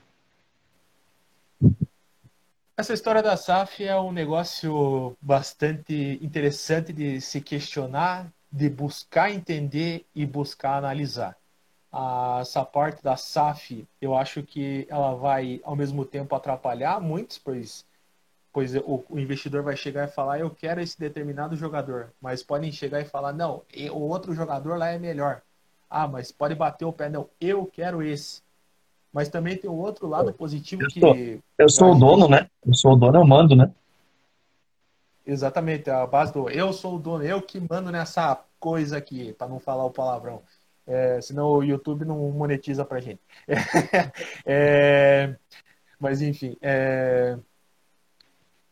[2.76, 10.04] Essa história da SAF é um negócio bastante interessante de se questionar, de buscar entender
[10.14, 11.36] e buscar analisar.
[12.40, 17.84] essa parte da SAF, eu acho que ela vai, ao mesmo tempo, atrapalhar muitos, pois
[18.54, 22.70] pois o, o, investidor vai chegar e falar, eu quero esse determinado jogador, mas podem
[22.70, 25.42] chegar e falar, não, o outro jogador lá é melhor.
[25.96, 28.42] Ah, mas pode bater o pé, não, eu quero esse.
[29.12, 30.98] Mas também tem o outro lado positivo eu que.
[30.98, 31.14] Sou,
[31.56, 32.50] eu sou o dono, né?
[32.66, 33.70] Eu sou o dono, eu mando, né?
[35.24, 39.46] Exatamente, a base do eu sou o dono, eu que mando nessa coisa aqui, para
[39.46, 40.42] não falar o palavrão.
[40.84, 43.20] É, senão o YouTube não monetiza pra gente.
[44.44, 45.36] É,
[46.00, 47.38] mas enfim, é,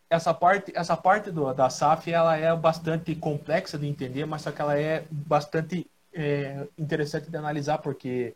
[0.09, 4.51] essa parte, essa parte do, da SAF ela é bastante complexa de entender, mas só
[4.51, 8.35] que ela é bastante é, interessante de analisar, porque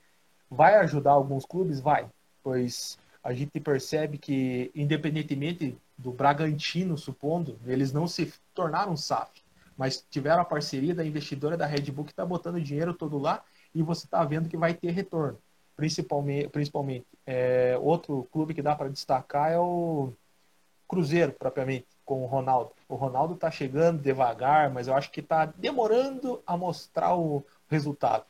[0.49, 1.79] vai ajudar alguns clubes?
[1.79, 2.09] Vai,
[2.43, 9.43] pois a gente percebe que, independentemente do Bragantino, supondo, eles não se tornaram SAF,
[9.75, 13.43] mas tiveram a parceria da investidora da Red Bull que está botando dinheiro todo lá
[13.73, 15.37] e você está vendo que vai ter retorno.
[15.75, 20.13] Principalmente, principalmente é, outro clube que dá para destacar é o
[20.87, 22.71] Cruzeiro, propriamente, com o Ronaldo.
[22.87, 28.25] O Ronaldo está chegando devagar, mas eu acho que está demorando a mostrar o resultado.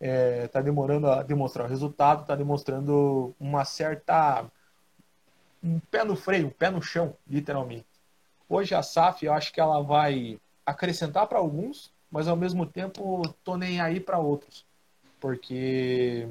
[0.00, 4.44] Está é, tá demorando a demonstrar o resultado, está demonstrando uma certa.
[5.62, 7.86] um pé no freio, um pé no chão, literalmente.
[8.48, 13.22] Hoje a SAF, eu acho que ela vai acrescentar para alguns, mas ao mesmo tempo
[13.44, 14.66] tô nem aí para outros.
[15.20, 16.28] Porque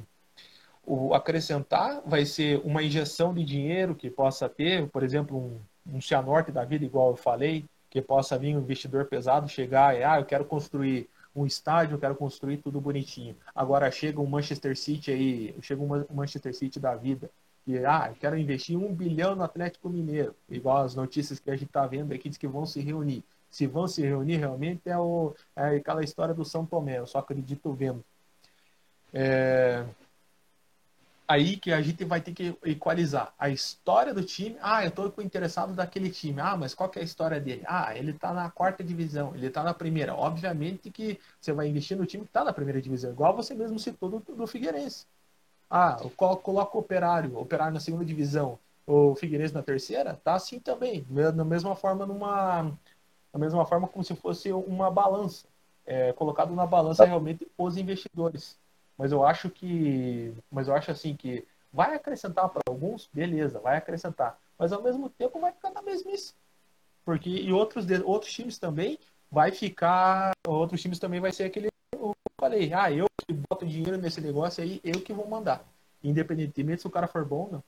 [0.85, 6.01] o acrescentar vai ser uma injeção de dinheiro que possa ter, por exemplo, um, um
[6.01, 10.19] Cianorte da vida, igual eu falei, que possa vir um investidor pesado chegar e, ah,
[10.19, 13.35] eu quero construir um estádio, quero construir tudo bonitinho.
[13.55, 17.29] Agora chega um Manchester City aí, chega um Manchester City da vida,
[17.65, 21.67] e, ah, quero investir um bilhão no Atlético Mineiro, igual as notícias que a gente
[21.67, 23.23] está vendo aqui, diz que vão se reunir.
[23.49, 27.19] Se vão se reunir realmente é, o, é aquela história do São Tomé, eu só
[27.19, 28.03] acredito vendo.
[29.13, 29.85] É,
[31.31, 34.57] aí que a gente vai ter que equalizar a história do time.
[34.61, 36.41] Ah, eu estou interessado daquele time.
[36.41, 37.63] Ah, mas qual que é a história dele?
[37.65, 40.13] Ah, ele está na quarta divisão, ele está na primeira.
[40.15, 43.79] Obviamente que você vai investir no time que está na primeira divisão, igual você mesmo
[43.79, 45.05] citou do, do Figueirense.
[45.69, 50.59] Ah, eu coloco o Operário, Operário na segunda divisão, o Figueirense na terceira, tá assim
[50.59, 52.63] também, da mesma forma numa,
[53.31, 55.47] da mesma forma como se fosse uma balança,
[55.85, 58.59] é, colocado na balança realmente os investidores.
[59.01, 60.31] Mas eu acho que.
[60.51, 61.43] Mas eu acho assim que
[61.73, 64.37] vai acrescentar para alguns, beleza, vai acrescentar.
[64.59, 66.35] Mas ao mesmo tempo vai ficar na mesmice.
[67.03, 68.99] Porque e outros, outros times também
[69.31, 70.33] vai ficar.
[70.47, 71.69] Outros times também vai ser aquele.
[71.91, 75.65] Eu falei, ah, eu que boto dinheiro nesse negócio aí, eu que vou mandar.
[76.03, 77.63] Independentemente se o cara for bom ou não.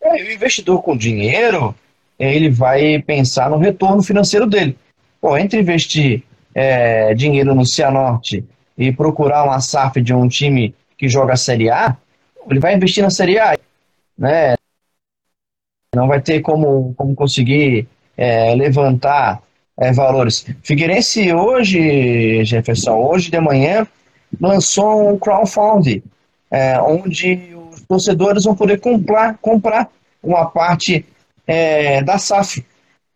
[0.00, 1.74] É, o investidor com dinheiro,
[2.16, 4.78] ele vai pensar no retorno financeiro dele.
[5.20, 6.22] Pô, entre investir
[6.54, 8.46] é, dinheiro no Cianorte
[8.76, 11.96] e procurar uma SAF de um time que joga a Série A,
[12.48, 13.56] ele vai investir na Série A,
[14.18, 14.54] né?
[15.94, 19.42] Não vai ter como, como conseguir é, levantar
[19.78, 20.46] é, valores.
[20.62, 23.86] Figueirense hoje, Jefferson, hoje de manhã,
[24.40, 26.02] lançou um crowdfunding,
[26.50, 29.88] é, onde os torcedores vão poder comprar, comprar
[30.22, 31.04] uma parte
[31.46, 32.64] é, da SAF.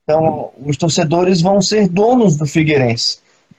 [0.04, 3.18] Então, os torcedores vão ser donos do Figueirense.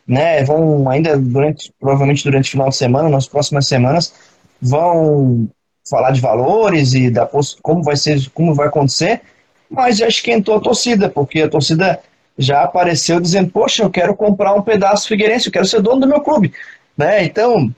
[0.09, 4.11] Né, vão ainda durante, provavelmente durante o final de semana, nas próximas semanas,
[4.59, 5.47] vão
[5.87, 7.29] falar de valores e da
[7.61, 9.21] como vai ser, como vai acontecer,
[9.69, 11.99] mas já esquentou a torcida, porque a torcida
[12.37, 16.07] já apareceu dizendo, poxa, eu quero comprar um pedaço Figueirense, eu quero ser dono do
[16.07, 16.53] meu clube.
[16.97, 17.25] Né?
[17.25, 17.71] Então,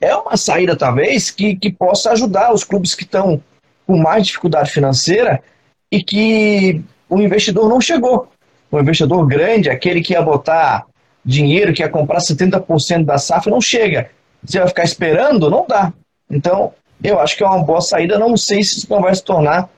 [0.00, 3.40] é uma saída, talvez, que, que possa ajudar os clubes que estão
[3.86, 5.42] com mais dificuldade financeira
[5.92, 8.28] e que o investidor não chegou.
[8.70, 10.86] O investidor grande, aquele que ia botar
[11.26, 14.10] dinheiro, que ia comprar 70% da safra, não chega.
[14.44, 15.50] Você vai ficar esperando?
[15.50, 15.92] Não dá.
[16.30, 16.72] Então,
[17.02, 18.18] eu acho que é uma boa saída.
[18.18, 19.68] Não sei se isso não vai se tornar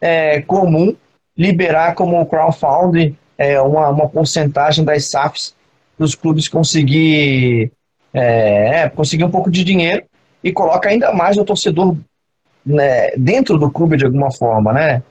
[0.00, 0.94] é, comum
[1.36, 5.54] liberar como crowdfunding é, uma, uma porcentagem das SAFs
[5.96, 7.72] para os clubes conseguir,
[8.14, 10.04] é, é, conseguir um pouco de dinheiro
[10.44, 11.96] e coloca ainda mais o torcedor
[12.64, 15.02] né, dentro do clube de alguma forma, né?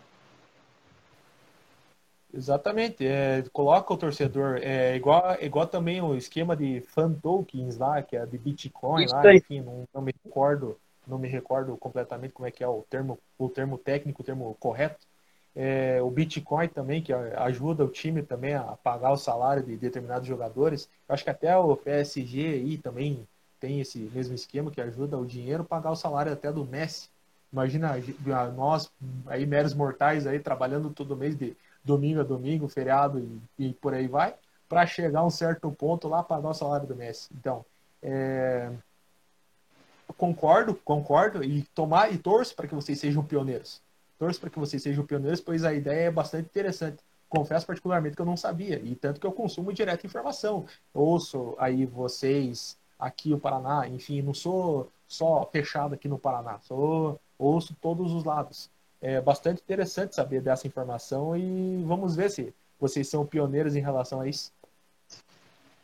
[2.34, 8.02] Exatamente, é, coloca o torcedor, é igual, igual também o esquema de fan tokens lá,
[8.02, 9.38] que é de Bitcoin Isso lá, aí.
[9.38, 13.20] enfim, não, não, me recordo, não me recordo completamente como é que é o termo,
[13.38, 15.06] o termo técnico, o termo correto,
[15.54, 20.28] é, o Bitcoin também, que ajuda o time também a pagar o salário de determinados
[20.28, 20.90] jogadores.
[21.08, 23.28] Eu acho que até o PSG aí também
[23.60, 27.10] tem esse mesmo esquema que ajuda o dinheiro a pagar o salário até do Messi.
[27.52, 27.96] Imagina
[28.56, 28.90] nós,
[29.28, 33.20] aí meros mortais aí, trabalhando todo mês de domingo a domingo, feriado
[33.58, 34.36] e, e por aí vai,
[34.68, 37.30] para chegar a um certo ponto lá pagar o salário do Messi.
[37.38, 37.66] Então,
[38.02, 38.72] é,
[40.18, 43.82] concordo, concordo e tomar e torço para que vocês sejam pioneiros
[44.22, 47.04] torço para que vocês sejam pioneiros, pois a ideia é bastante interessante.
[47.28, 50.68] Confesso particularmente que eu não sabia, e tanto que eu consumo direto informação.
[50.94, 57.20] Ouço aí vocês, aqui o Paraná, enfim, não sou só fechado aqui no Paraná, sou,
[57.40, 58.70] ouço todos os lados.
[59.02, 64.22] É bastante interessante saber dessa informação e vamos ver se vocês são pioneiros em relação
[64.22, 64.52] a isso.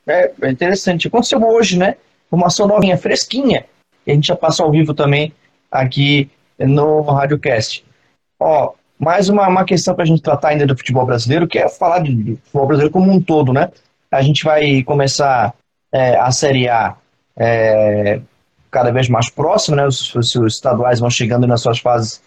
[0.05, 1.07] É, é interessante.
[1.07, 1.95] Aconteceu hoje, né?
[2.27, 3.65] Informação novinha, fresquinha.
[4.05, 5.33] E a gente já passa ao vivo também
[5.71, 7.83] aqui no RádioCast.
[8.39, 11.67] Ó, mais uma, uma questão para a gente tratar ainda do futebol brasileiro, que é
[11.69, 13.71] falar de, futebol brasileiro como um todo, né?
[14.11, 15.53] A gente vai começar
[15.91, 16.95] é, a Série A
[17.35, 18.21] é,
[18.71, 19.85] cada vez mais próximo, né?
[19.85, 22.21] Os, os, estaduais vão chegando nas suas fases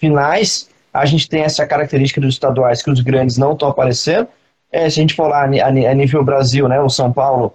[0.00, 0.68] finais.
[0.92, 4.26] A gente tem essa característica dos estaduais que os grandes não estão aparecendo.
[4.72, 6.80] É, se a gente for lá a, nível Brasil, né?
[6.80, 7.52] O São Paulo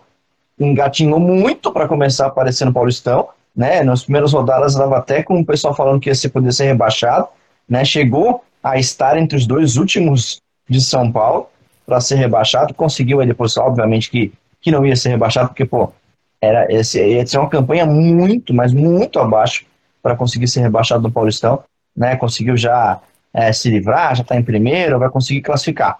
[0.57, 3.83] engatinhou muito para começar a aparecer no Paulistão, né?
[3.83, 7.27] Nas primeiras rodadas estava até com o pessoal falando que ia ser, poder ser rebaixado
[7.67, 11.47] né, chegou a estar entre os dois últimos de São Paulo
[11.85, 15.91] para ser rebaixado, conseguiu aí depois, obviamente, que, que não ia ser rebaixado, porque, pô,
[16.41, 19.65] era, esse, ia ser uma campanha muito, mas muito abaixo
[20.01, 21.63] para conseguir ser rebaixado no Paulistão,
[21.95, 22.99] né, conseguiu já
[23.33, 25.97] é, se livrar, já está em primeiro, vai conseguir classificar.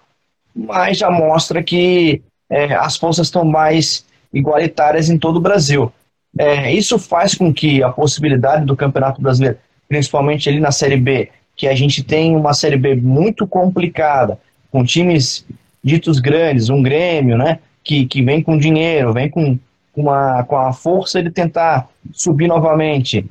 [0.54, 5.92] Mas já mostra que é, as forças estão mais igualitárias em todo o Brasil.
[6.38, 11.30] É, isso faz com que a possibilidade do Campeonato Brasileiro, principalmente ali na Série B,
[11.56, 14.38] que a gente tem uma Série B muito complicada,
[14.70, 15.46] com times
[15.82, 19.58] ditos grandes, um Grêmio, né, que, que vem com dinheiro, vem com,
[19.94, 23.24] uma, com a força de tentar subir novamente.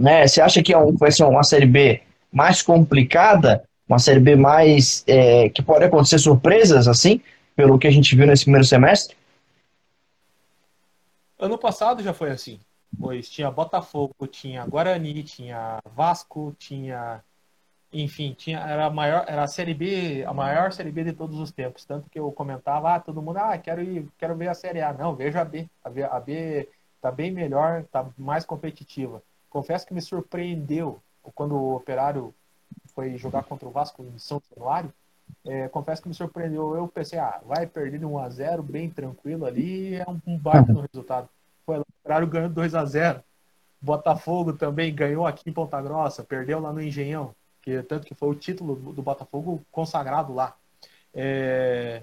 [0.00, 0.26] Né?
[0.26, 2.00] Você acha que é vai ser uma Série B
[2.32, 5.04] mais complicada, uma Série B mais.
[5.06, 7.20] É, que pode acontecer surpresas, assim,
[7.54, 9.14] pelo que a gente viu nesse primeiro semestre?
[11.38, 12.58] Ano passado já foi assim.
[12.98, 17.22] Pois tinha Botafogo, tinha Guarani, tinha Vasco, tinha
[17.92, 21.38] enfim, tinha, era a maior, era a série B, a maior série B de todos
[21.38, 21.84] os tempos.
[21.84, 24.92] Tanto que eu comentava, ah, todo mundo, ah, quero ir, quero ver a série A.
[24.92, 25.68] Não, veja a B.
[25.84, 26.68] A B, a B
[27.02, 29.22] tá bem melhor, tá mais competitiva.
[29.50, 31.02] Confesso que me surpreendeu
[31.34, 32.34] quando o Operário
[32.94, 34.92] foi jogar contra o Vasco em São Januário.
[35.44, 36.74] É, confesso que me surpreendeu.
[36.74, 40.38] Eu pensei, ah, vai perder de 1 a 0 bem tranquilo ali, é um, um
[40.38, 41.28] baita no resultado.
[41.66, 43.22] Foi lá, o Operário ganhou 2 a 0
[43.82, 48.28] Botafogo também ganhou aqui em Ponta Grossa, perdeu lá no Engenhão que tanto que foi
[48.28, 50.56] o título do Botafogo consagrado lá.
[51.14, 52.02] É...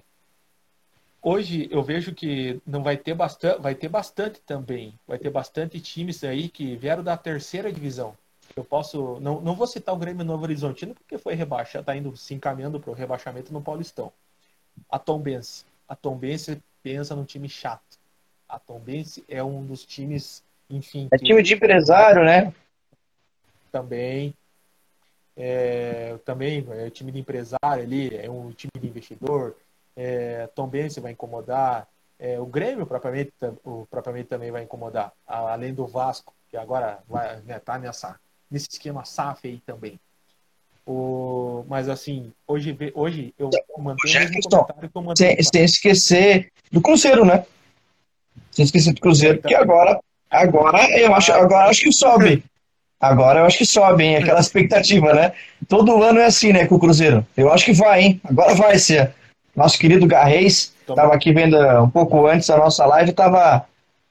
[1.22, 5.80] Hoje eu vejo que não vai ter bastante, vai ter bastante também, vai ter bastante
[5.82, 8.16] times aí que vieram da terceira divisão.
[8.56, 12.16] Eu posso, não, não vou citar o Grêmio Novo Horizontino porque foi rebaixado, está indo
[12.16, 14.12] se encaminhando para o rebaixamento no Paulistão.
[14.90, 17.98] A Tombense, a Tombense pensa num time chato.
[18.48, 21.10] A Tombense é um dos times, enfim.
[21.12, 22.54] É time de empresário, né?
[23.78, 24.34] também.
[25.36, 29.56] É, também é time de empresário ali, é um time de investidor.
[29.98, 31.88] É, Tom Benz vai incomodar.
[32.20, 33.34] É, o Grêmio propriamente,
[33.64, 38.16] o, propriamente também vai incomodar, além do Vasco, que agora vai né, tá nessa,
[38.50, 40.00] nesse esquema SAF aí também.
[40.86, 45.36] O, mas assim, hoje, hoje eu mantenho o mesmo comentário que eu mantenho.
[45.36, 47.46] Sem, sem esquecer do Cruzeiro, né?
[48.52, 52.44] Sem esquecer do Cruzeiro, porque agora, agora eu acho, agora acho que sobe.
[53.00, 54.16] Agora eu acho que sobe, hein?
[54.16, 55.34] Aquela expectativa, né?
[55.68, 57.26] Todo ano é assim, né, com o Cruzeiro.
[57.36, 58.22] Eu acho que vai, hein?
[58.24, 59.14] Agora vai ser.
[59.58, 63.66] Nosso querido Garreis estava aqui vendo um pouco antes da nossa live, tava,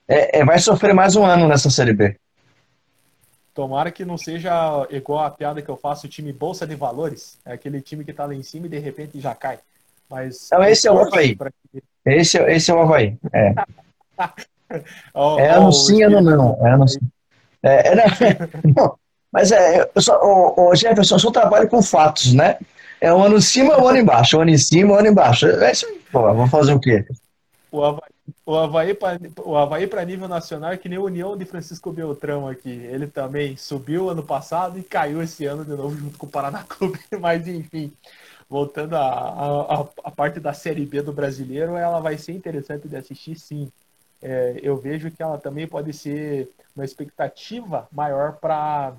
[0.09, 2.17] é, é, vai sofrer mais um ano nessa Série B.
[3.55, 4.51] Tomara que não seja
[4.91, 7.39] igual a piada que eu faço, o time Bolsa de Valores.
[7.47, 9.61] É aquele time que tá lá em cima e de repente já cai.
[10.11, 10.49] Mas.
[10.51, 11.37] Não, esse é o Havaí.
[11.37, 11.53] Pra...
[12.05, 13.17] Esse, esse é o Havaí.
[13.33, 13.55] É.
[15.15, 16.67] oh, é ano oh, sim, ano não.
[16.67, 16.99] É ano sim.
[17.63, 18.05] É, é, não,
[18.77, 18.99] não,
[19.31, 22.59] mas é, eu só, o, o Jefferson, eu só trabalho com fatos, né?
[23.01, 24.39] É um ano em cima, um ano embaixo.
[24.39, 25.47] Um ano em cima, um ano embaixo.
[25.47, 26.23] É isso aí, pô.
[26.23, 27.05] Vamos fazer o quê?
[27.71, 28.11] O Havaí,
[28.45, 31.93] o Havaí para o Havaí para nível nacional é que nem a União de Francisco
[31.93, 32.71] Beltrão aqui.
[32.71, 36.65] Ele também subiu ano passado e caiu esse ano de novo junto com o Paraná
[36.65, 36.99] Clube.
[37.21, 37.93] Mas enfim,
[38.49, 43.71] voltando à, parte da Série B do brasileiro, ela vai ser interessante de assistir, sim.
[44.23, 48.95] É, eu vejo que ela também pode ser uma expectativa maior para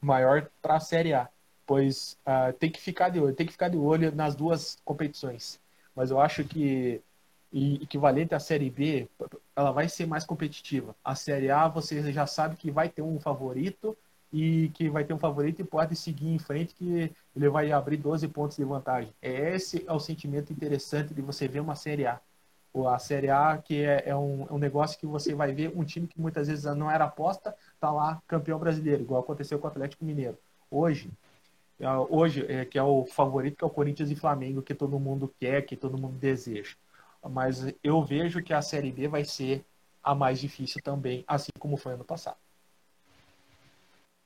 [0.00, 1.28] maior a Série A,
[1.66, 5.60] pois uh, tem que ficar de olho, tem que ficar de olho nas duas competições.
[5.94, 7.02] Mas eu acho que
[7.52, 9.08] equivalente à Série B,
[9.54, 10.96] ela vai ser mais competitiva.
[11.04, 13.96] A Série A você já sabe que vai ter um favorito
[14.32, 17.98] e que vai ter um favorito e pode seguir em frente que ele vai abrir
[17.98, 19.12] 12 pontos de vantagem.
[19.20, 22.18] Esse é o sentimento interessante de você ver uma Série A.
[22.86, 25.84] A Série A que é, é, um, é um negócio que você vai ver um
[25.84, 29.70] time que muitas vezes não era aposta, tá lá campeão brasileiro, igual aconteceu com o
[29.70, 30.38] Atlético Mineiro.
[30.70, 31.31] Hoje, é,
[31.90, 35.32] hoje é, que é o favorito que é o Corinthians e Flamengo que todo mundo
[35.38, 36.74] quer, que todo mundo deseja
[37.30, 39.64] mas eu vejo que a Série B vai ser
[40.02, 42.36] a mais difícil também, assim como foi ano passado.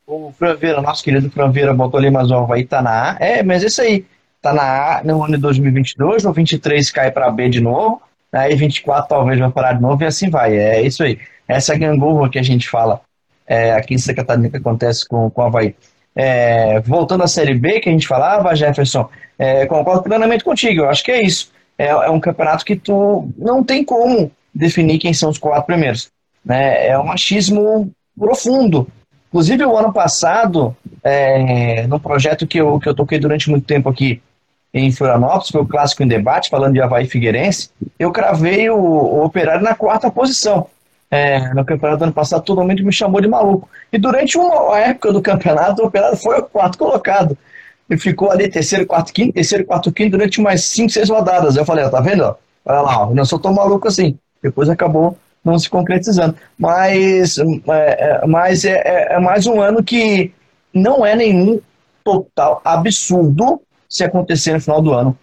[0.06, 3.16] O Franveira, nosso querido Franveira, botou ali, mas o Havaí tá na A.
[3.18, 4.06] É, mas isso aí,
[4.40, 8.00] tá na A no ano de 2022, no 23 cai para B de novo,
[8.32, 10.56] aí 24 talvez vai parar de novo e assim vai.
[10.56, 11.18] É isso aí.
[11.46, 13.00] Essa é gangorra que a gente fala
[13.46, 15.74] é, aqui em Santa Catarina que acontece com, com o Havaí.
[16.16, 19.08] É, voltando à Série B que a gente falava, Jefferson,
[19.38, 23.28] é, concordo plenamente contigo, eu acho que é isso é, é um campeonato que tu
[23.36, 26.10] não tem como definir quem são os quatro primeiros.
[26.44, 26.88] Né?
[26.88, 28.88] É um machismo profundo.
[29.28, 33.88] Inclusive, o ano passado, é, no projeto que eu, que eu toquei durante muito tempo
[33.88, 34.22] aqui
[34.72, 39.24] em Florianópolis, foi o Clássico em Debate, falando de Havaí Figueirense, eu cravei o, o
[39.24, 40.68] Operário na quarta posição.
[41.10, 43.68] É, no campeonato do ano passado, todo mundo me chamou de maluco.
[43.92, 47.38] E durante uma época do campeonato, o Operário foi o quarto colocado
[47.88, 51.56] e ficou ali terceiro, quarto, quinto, terceiro, quarto, quinto durante umas cinco, seis rodadas.
[51.56, 52.36] Eu falei, ó, tá vendo?
[52.64, 54.18] Olha lá, ó, não sou tão maluco assim.
[54.42, 56.34] Depois acabou não se concretizando.
[56.58, 60.32] Mas, é, é mas é, é, é mais um ano que
[60.74, 61.60] não é nenhum
[62.02, 65.16] total absurdo se acontecer no final do ano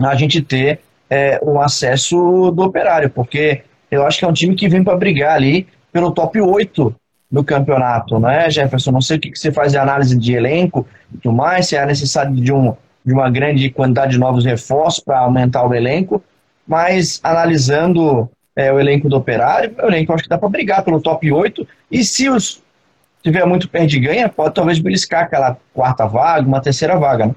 [0.00, 3.62] a gente ter é, o acesso do operário, porque
[3.92, 6.96] eu acho que é um time que vem para brigar ali pelo top 8
[7.30, 8.90] no campeonato, né, Jefferson?
[8.90, 11.76] Não sei o que, que você faz de análise de elenco e tudo mais, se
[11.76, 12.74] é necessário de, um,
[13.04, 16.24] de uma grande quantidade de novos reforços para aumentar o elenco,
[16.66, 21.00] mas analisando é, o elenco do Operário, o elenco acho que dá para brigar pelo
[21.00, 22.62] top 8, e se os
[23.22, 27.34] tiver muito perde ganha, pode talvez beliscar aquela quarta vaga, uma terceira vaga, né?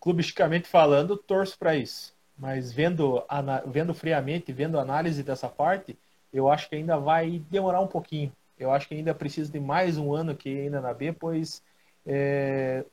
[0.00, 2.11] Clubisticamente falando, torço para isso.
[2.42, 3.22] Mas vendo,
[3.66, 5.96] vendo friamente, vendo a análise dessa parte,
[6.32, 8.32] eu acho que ainda vai demorar um pouquinho.
[8.58, 11.62] Eu acho que ainda precisa de mais um ano aqui ainda na B, pois
[12.04, 12.84] é,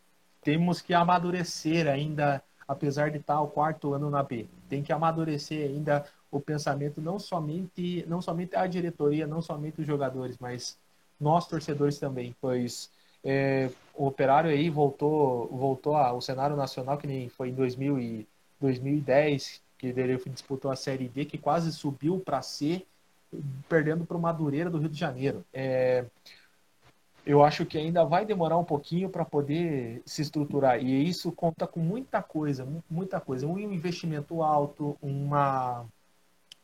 [0.43, 4.45] temos que amadurecer ainda, apesar de estar o quarto ano na B.
[4.70, 9.88] Tem que amadurecer ainda o pensamento, não somente, não somente a diretoria, não somente os
[9.88, 10.78] jogadores, mas
[11.20, 12.91] nós torcedores também, pois
[13.24, 18.28] é, o Operário aí voltou, voltou ao cenário nacional que nem foi em 2000 e
[18.60, 22.86] 2010, que ele disputou a Série D, que quase subiu para C
[23.68, 25.45] perdendo para o Madureira do Rio de Janeiro.
[25.53, 26.05] É,
[27.26, 30.82] eu acho que ainda vai demorar um pouquinho para poder se estruturar.
[30.82, 33.45] E isso conta com muita coisa, muita coisa.
[33.45, 35.86] Um investimento alto, uma,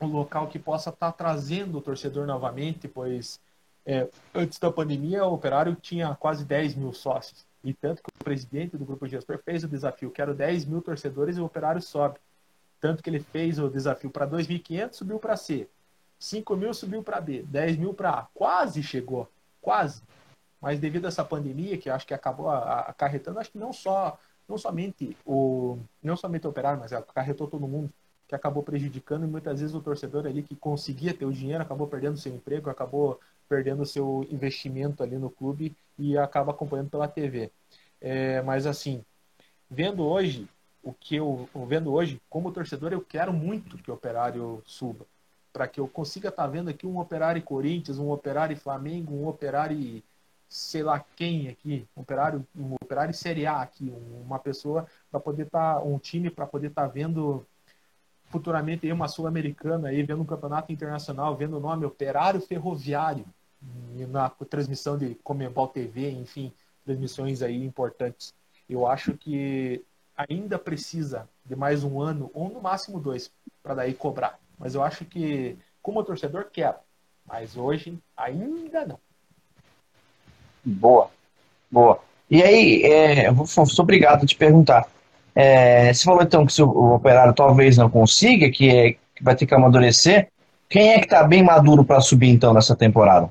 [0.01, 3.39] um local que possa estar tá trazendo o torcedor novamente, pois
[3.85, 7.45] é, antes da pandemia o Operário tinha quase 10 mil sócios.
[7.63, 11.37] E tanto que o presidente do Grupo Gestor fez o desafio, quero 10 mil torcedores
[11.37, 12.19] e o Operário sobe.
[12.81, 15.69] Tanto que ele fez o desafio para 2.500, subiu para C.
[16.19, 18.27] 5 mil subiu para B, 10 mil para A.
[18.33, 19.29] Quase chegou,
[19.61, 20.01] quase.
[20.59, 24.17] mas devido a essa pandemia que acho que acabou acarretando, acho que não só
[24.47, 27.91] não somente o não somente o operário, mas acarretou todo mundo
[28.27, 31.87] que acabou prejudicando e muitas vezes o torcedor ali que conseguia ter o dinheiro acabou
[31.87, 37.51] perdendo seu emprego, acabou perdendo seu investimento ali no clube e acaba acompanhando pela TV.
[38.01, 39.03] É, mas assim,
[39.69, 40.47] vendo hoje
[40.83, 45.05] o que eu vendo hoje como torcedor eu quero muito que o Operário suba
[45.51, 49.27] para que eu consiga estar tá vendo aqui um Operário Corinthians, um Operário Flamengo, um
[49.27, 50.03] Operário
[50.49, 53.91] sei lá quem aqui, um Operário, um Operário Série A aqui,
[54.25, 57.45] uma pessoa para poder estar tá, um time para poder estar tá vendo
[58.25, 63.25] futuramente aí uma sul-americana aí vendo um campeonato internacional, vendo o nome Operário Ferroviário
[64.09, 66.51] na transmissão de Comembol TV, enfim,
[66.85, 68.33] transmissões aí importantes.
[68.69, 69.83] Eu acho que
[70.15, 73.31] ainda precisa de mais um ano, ou no máximo dois,
[73.61, 74.39] para daí cobrar.
[74.57, 76.77] Mas eu acho que, como torcedor, quero.
[77.27, 78.99] Mas hoje, ainda não.
[80.63, 81.09] Boa,
[81.69, 81.99] boa.
[82.29, 84.87] E aí, é, eu sou obrigado a te perguntar.
[85.35, 89.35] É, você falou então que se o operário talvez não consiga, que, é, que vai
[89.35, 90.29] ter que amadurecer.
[90.69, 93.29] Quem é que está bem maduro para subir então nessa temporada?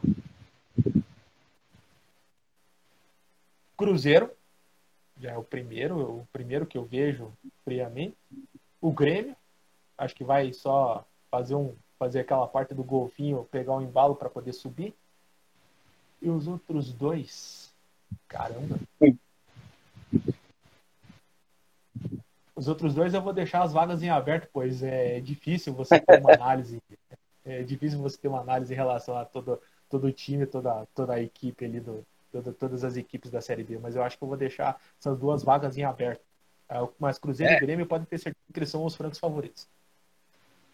[3.77, 4.31] Cruzeiro,
[5.19, 7.33] já é o primeiro, o primeiro que eu vejo
[7.65, 8.17] friamente.
[8.81, 9.37] O Grêmio,
[9.97, 14.29] acho que vai só fazer um fazer aquela parte do golfinho, pegar um embalo para
[14.29, 14.95] poder subir.
[16.21, 17.73] E os outros dois,
[18.29, 18.79] caramba.
[22.55, 26.21] Os outros dois eu vou deixar as vagas em aberto, pois é difícil você ter
[26.21, 26.83] uma análise.
[27.45, 31.15] É difícil você ter uma análise em relação a todo, todo o time, toda, toda
[31.15, 32.05] a equipe ali do,
[32.35, 35.17] toda, todas as equipes da Série B, mas eu acho que eu vou deixar essas
[35.19, 36.23] duas vagas em aberto.
[36.69, 37.57] É, mas Cruzeiro é.
[37.57, 39.69] e Grêmio podem ter certeza que eles são os francos favoritos.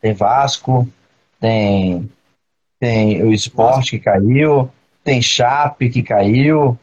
[0.00, 0.88] Tem Vasco,
[1.38, 2.10] tem,
[2.78, 4.70] tem o Esporte que caiu,
[5.04, 6.78] tem Chape que caiu.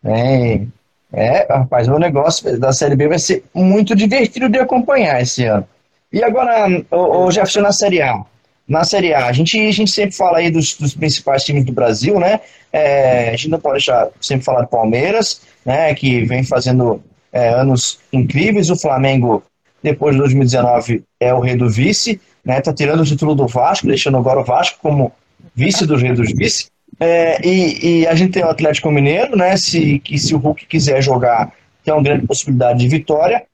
[0.00, 0.72] Tem,
[1.12, 5.66] é, rapaz, o negócio da Série B vai ser muito divertido de acompanhar esse ano.
[6.12, 8.24] E agora, o, o Jefferson na Série A
[8.68, 9.26] na Série A.
[9.26, 12.40] A gente, a gente sempre fala aí dos, dos principais times do Brasil, né?
[12.72, 15.94] É, a gente não pode deixar sempre falar do Palmeiras, né?
[15.94, 17.02] Que vem fazendo
[17.32, 18.70] é, anos incríveis.
[18.70, 19.42] O Flamengo,
[19.82, 22.60] depois de 2019, é o rei do vice, né?
[22.60, 25.12] Tá tirando o título do Vasco, deixando agora o Vasco como
[25.54, 26.66] vice dos reis dos vice.
[26.98, 29.56] É, e, e, a gente tem o Atlético Mineiro, né?
[29.56, 31.52] Se, que se o Hulk quiser jogar,
[31.84, 33.44] tem uma grande possibilidade de vitória.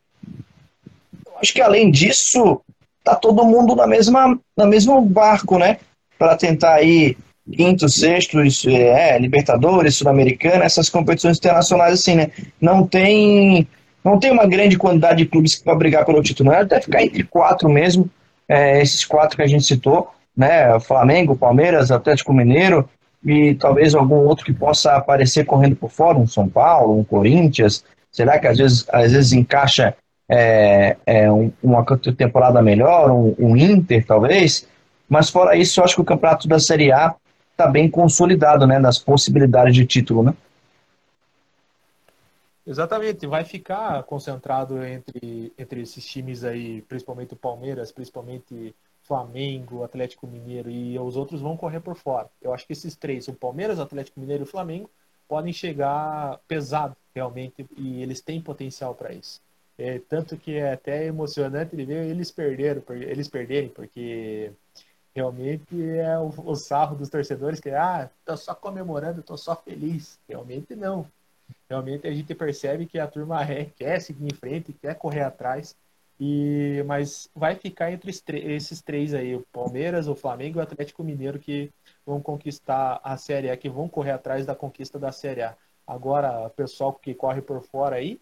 [1.41, 2.61] acho que além disso,
[3.03, 5.79] tá todo mundo na mesma, na mesmo barco, né?
[6.19, 7.17] Para tentar aí
[7.51, 8.39] quinto, sexto,
[8.69, 12.31] é, Libertadores, Sul-Americana, essas competições internacionais assim, né?
[12.61, 13.67] Não tem,
[14.05, 16.65] não tem uma grande quantidade de clubes para brigar pelo título, né?
[16.65, 18.09] Deve ficar entre quatro mesmo,
[18.49, 20.79] é, esses quatro que a gente citou, né?
[20.81, 22.89] Flamengo, Palmeiras, Atlético Mineiro
[23.25, 27.85] e talvez algum outro que possa aparecer correndo por fora, um São Paulo, um Corinthians.
[28.11, 29.95] Será que às vezes, às vezes encaixa
[30.35, 31.85] é, é um, uma
[32.17, 34.67] temporada melhor, um, um, Inter talvez,
[35.07, 37.15] mas fora isso, eu acho que o campeonato da Série A
[37.51, 40.35] está bem consolidado, né, nas possibilidades de título, né?
[42.67, 50.27] Exatamente, vai ficar concentrado entre, entre esses times aí, principalmente o Palmeiras, principalmente Flamengo, Atlético
[50.27, 52.31] Mineiro e os outros vão correr por fora.
[52.41, 54.89] Eu acho que esses três, o Palmeiras, Atlético Mineiro e o Flamengo,
[55.29, 59.43] podem chegar pesado realmente e eles têm potencial para isso.
[59.79, 64.53] É, tanto que é até emocionante ele ver eles perderam, eles perderem, porque
[65.15, 70.19] realmente é o, o, sarro dos torcedores que ah, tô só comemorando, tô só feliz.
[70.29, 71.07] Realmente não.
[71.69, 75.77] Realmente a gente percebe que a turma é, quer seguir em frente, quer correr atrás.
[76.21, 78.13] E mas vai ficar entre
[78.55, 81.71] esses três aí, o Palmeiras, o Flamengo e o Atlético Mineiro que
[82.07, 85.57] vão conquistar a Série A, que vão correr atrás da conquista da Série A.
[85.87, 88.21] Agora, o pessoal que corre por fora aí,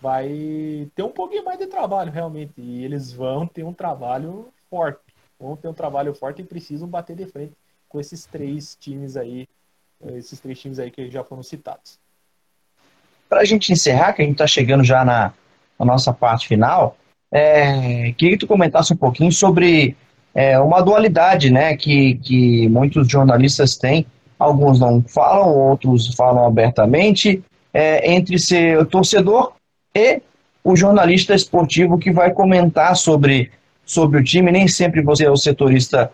[0.00, 2.52] vai ter um pouquinho mais de trabalho, realmente.
[2.56, 5.00] E eles vão ter um trabalho forte.
[5.38, 7.52] Vão ter um trabalho forte e precisam bater de frente
[7.88, 9.48] com esses três times aí,
[10.14, 11.98] esses três times aí que já foram citados.
[13.28, 15.32] Para a gente encerrar, que a gente está chegando já na,
[15.78, 16.96] na, nossa parte final,
[17.30, 19.96] é, queria que tu comentasse um pouquinho sobre
[20.34, 24.06] é, uma dualidade né, que, que muitos jornalistas têm.
[24.38, 27.42] Alguns não falam, outros falam abertamente,
[27.72, 29.56] é, entre ser torcedor
[29.96, 30.22] e
[30.62, 33.50] o jornalista esportivo que vai comentar sobre,
[33.84, 34.52] sobre o time.
[34.52, 36.12] Nem sempre você é o setorista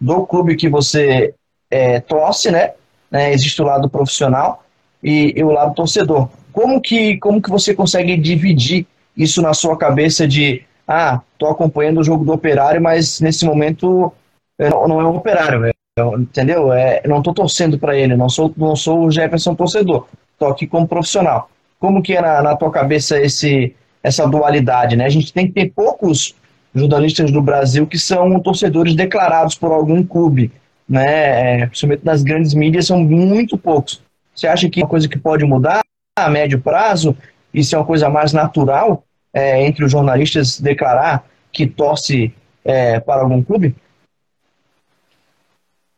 [0.00, 1.34] do clube que você
[1.70, 2.72] é, torce, né?
[3.10, 3.32] né?
[3.32, 4.64] Existe o lado profissional
[5.02, 6.28] e, e, o lado torcedor.
[6.52, 12.00] Como que, como que você consegue dividir isso na sua cabeça de ah, tô acompanhando
[12.00, 14.12] o jogo do operário, mas nesse momento
[14.58, 16.72] não, não é um operário, é Eu, entendeu?
[16.72, 20.66] É, não estou torcendo para ele, não sou, não sou o Jefferson torcedor, estou aqui
[20.66, 21.48] como profissional.
[21.80, 25.06] Como que é na, na tua cabeça esse, essa dualidade, né?
[25.06, 26.36] A gente tem que ter poucos
[26.74, 30.52] jornalistas do Brasil que são torcedores declarados por algum clube,
[30.88, 31.62] né?
[31.62, 34.00] É, principalmente nas grandes mídias são muito poucos.
[34.34, 35.80] Você acha que é uma coisa que pode mudar
[36.16, 37.16] a médio prazo?
[37.52, 39.02] Isso é uma coisa mais natural
[39.32, 42.32] é, entre os jornalistas declarar que torce
[42.64, 43.74] é, para algum clube?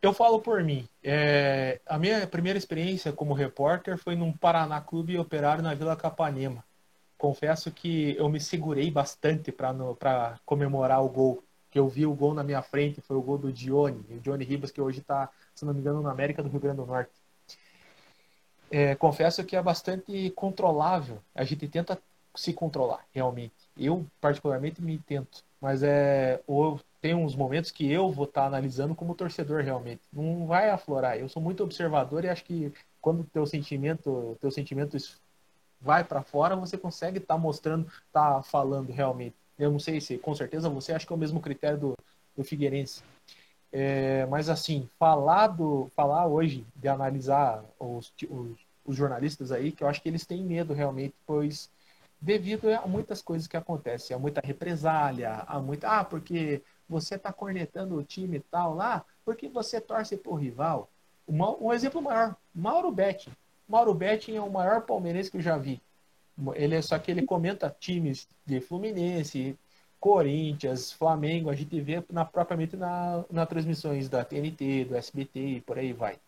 [0.01, 0.85] Eu falo por mim.
[1.03, 6.63] É, a minha primeira experiência como repórter foi num Paraná Clube Operário na Vila Capanema.
[7.17, 11.43] Confesso que eu me segurei bastante para comemorar o gol.
[11.69, 14.45] Que eu vi o gol na minha frente, foi o gol do Dione, o Dione
[14.45, 17.11] Ribas, que hoje está, se não me engano, na América do Rio Grande do Norte.
[18.69, 21.19] É, confesso que é bastante controlável.
[21.33, 21.99] A gente tenta
[22.35, 23.53] se controlar, realmente.
[23.77, 25.43] Eu, particularmente, me tento.
[25.59, 29.99] Mas é, ou tem uns momentos que eu vou estar tá analisando como torcedor realmente.
[30.11, 31.17] Não vai aflorar.
[31.19, 34.95] Eu sou muito observador e acho que quando teu sentimento, teu sentimento
[35.81, 39.35] vai para fora, você consegue estar tá mostrando, tá falando realmente.
[39.59, 41.97] Eu não sei se, com certeza, você acha que é o mesmo critério do,
[42.37, 43.03] do Figueirense.
[43.69, 49.83] É, mas assim, falar, do, falar hoje de analisar os, os, os jornalistas aí, que
[49.83, 51.69] eu acho que eles têm medo realmente, pois
[52.21, 57.31] devido a muitas coisas que acontecem, há muita represália, há muita, ah, porque você está
[57.31, 60.89] cornetando o time tal lá, porque você torce para o rival.
[61.27, 63.31] Um, exemplo maior, Mauro Betting.
[63.67, 65.81] Mauro Betting é o maior palmeirense que eu já vi.
[66.55, 69.57] Ele é só que ele comenta times de Fluminense,
[69.99, 75.61] Corinthians, Flamengo, a gente vê na, propriamente na, na transmissões da TNT, do SBT e
[75.61, 76.19] por aí vai.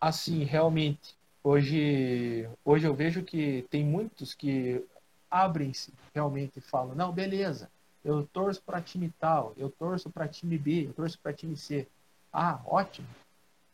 [0.00, 1.14] Assim, realmente,
[1.44, 4.84] hoje, hoje eu vejo que tem muitos que
[5.30, 7.70] abrem-se realmente e falam, não, beleza,
[8.08, 11.86] eu torço para time tal, eu torço para time B, eu torço para time C.
[12.32, 13.06] Ah, ótimo.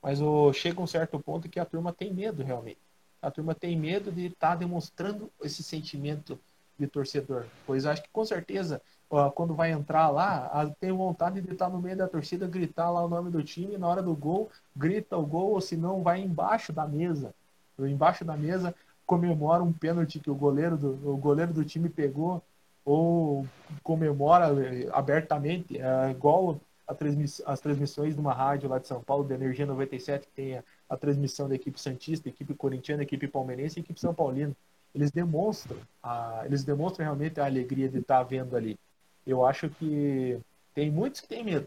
[0.03, 2.79] Mas oh, chega um certo ponto que a turma tem medo realmente.
[3.23, 6.39] A turma tem medo de estar tá demonstrando esse sentimento
[6.77, 7.47] de torcedor.
[7.65, 11.73] Pois acho que com certeza, ó, quando vai entrar lá, tem vontade de estar tá
[11.73, 15.17] no meio da torcida, gritar lá o nome do time, na hora do gol, grita
[15.17, 17.33] o gol, ou se não, vai embaixo da mesa.
[17.79, 18.75] Embaixo da mesa
[19.07, 22.43] comemora um pênalti que o goleiro do, o goleiro do time pegou
[22.85, 23.47] ou
[23.83, 26.61] comemora eh, abertamente, é igual
[26.95, 30.59] transmiss as transmissões de uma rádio lá de São Paulo, da Energia 97, que tem
[30.59, 34.55] a, a transmissão da equipe Santista, equipe corintiana, equipe palmeirense e equipe São Paulino.
[34.95, 38.79] Eles demonstram, a, eles demonstram realmente a alegria de estar vendo ali.
[39.27, 40.39] Eu acho que
[40.75, 41.67] tem muitos que têm medo,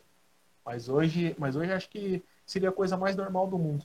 [0.63, 3.84] mas hoje, mas hoje acho que seria a coisa mais normal do mundo.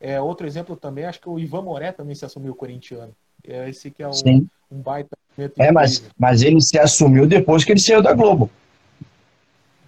[0.00, 3.14] É, outro exemplo também, acho que o Ivan Moré também se assumiu corintiano.
[3.44, 4.12] É esse que é o,
[4.70, 5.16] um baita
[5.58, 8.50] é, mas, mas ele se assumiu depois que ele saiu da Globo.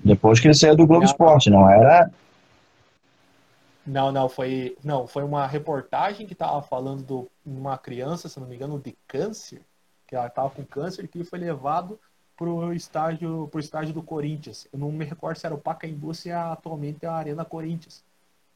[0.02, 2.10] Depois que ele saiu do Globo não, Esporte, não era?
[3.86, 8.46] Não, não, foi, não, foi uma reportagem que estava falando de uma criança, se não
[8.46, 9.60] me engano, de câncer,
[10.06, 11.98] que ela estava com câncer, que foi levado
[12.36, 14.66] para o estágio, pro estágio do Corinthians.
[14.72, 18.02] Eu não me recordo se era o Pacaembu, se é atualmente a Arena Corinthians.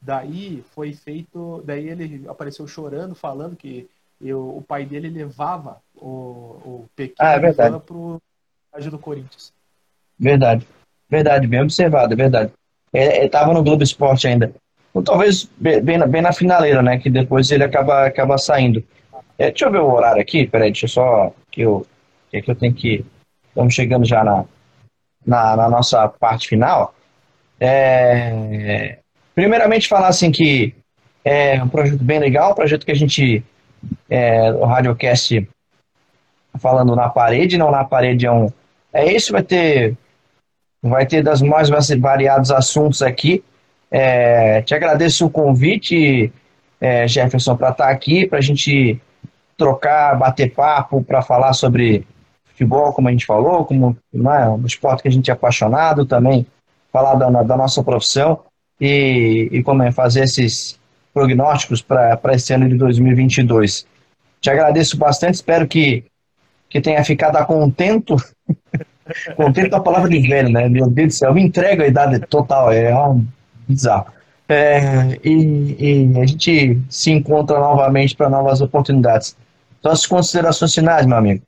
[0.01, 3.89] Daí foi feito, daí ele apareceu chorando, falando que
[4.21, 7.39] eu, o pai dele levava o, o pequeno ah, é
[7.79, 8.21] para o
[8.67, 9.53] estádio do Corinthians.
[10.19, 10.67] Verdade.
[11.09, 12.53] Verdade, bem observado, é verdade.
[12.93, 14.53] Estava é, é, no Globo Esporte ainda.
[14.93, 16.99] Ou talvez bem, bem na finaleira, né?
[16.99, 18.83] Que depois ele acaba, acaba saindo.
[19.39, 21.33] É, deixa eu ver o horário aqui, peraí, deixa eu só.
[21.51, 21.87] Que eu,
[22.33, 23.05] é que eu tenho que.
[23.49, 24.45] Estamos chegando já na,
[25.25, 26.95] na, na nossa parte final.
[27.61, 28.99] É,
[29.35, 30.75] primeiramente, falar assim que
[31.25, 33.45] é um projeto bem legal, um projeto que a gente
[34.09, 35.49] é, o Radiocast
[36.59, 38.51] falando na parede, não na parede é um.
[38.93, 39.97] É isso, vai ter.
[40.83, 41.69] Vai ter das mais
[42.01, 43.43] variados assuntos aqui.
[43.91, 46.33] É, te agradeço o convite,
[46.81, 49.01] é, Jefferson, para estar tá aqui, para a gente
[49.57, 52.07] trocar, bater papo, para falar sobre
[52.45, 56.47] futebol, como a gente falou, como é, um esporte que a gente é apaixonado também,
[56.93, 58.41] falar da, da nossa profissão
[58.81, 60.78] e, e como é fazer esses,
[61.19, 63.85] prognósticos para esse ano de 2022.
[64.41, 66.05] Te agradeço bastante, espero que,
[66.69, 68.15] que tenha ficado contento.
[69.37, 70.69] contento é a palavra de velho, né?
[70.69, 73.27] Meu Deus do céu, me entrego a idade total, é um
[73.67, 74.07] bizarro.
[74.49, 79.37] É, e, e, a gente se encontra novamente para novas oportunidades.
[79.83, 81.43] Suas considerações finais, meu amigo.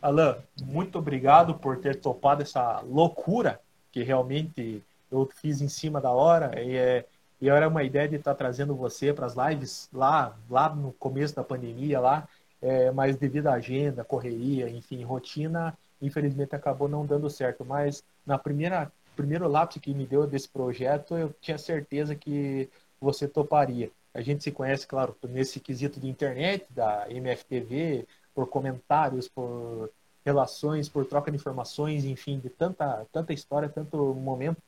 [0.00, 3.58] Alan, muito obrigado por ter topado essa loucura
[3.90, 6.52] que realmente eu fiz em cima da hora.
[6.62, 7.04] E é,
[7.40, 11.34] e era uma ideia de estar trazendo você para as lives lá, lá no começo
[11.34, 12.28] da pandemia, lá,
[12.60, 17.64] é, mas devido à agenda, correria, enfim, rotina, infelizmente acabou não dando certo.
[17.64, 22.68] Mas na primeira, primeiro lápis que me deu desse projeto, eu tinha certeza que
[23.00, 23.90] você toparia.
[24.12, 29.90] A gente se conhece, claro, nesse quesito de internet, da MFTV, por comentários, por
[30.24, 34.60] relações, por troca de informações, enfim, de tanta, tanta história, tanto momento.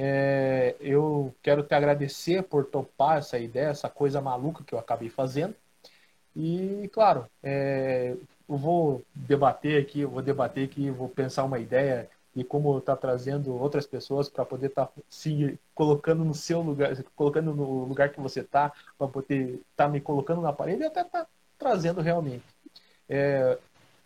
[0.00, 5.08] É, eu quero te agradecer por topar essa ideia, essa coisa maluca que eu acabei
[5.08, 5.56] fazendo.
[6.36, 8.14] E, claro, é,
[8.48, 12.94] eu vou debater aqui, eu vou debater aqui, vou pensar uma ideia e como está
[12.94, 18.10] trazendo outras pessoas para poder estar tá se colocando no seu lugar, colocando no lugar
[18.10, 21.26] que você está, para poder estar tá me colocando na parede e até tá
[21.58, 22.44] trazendo realmente.
[23.08, 23.58] É,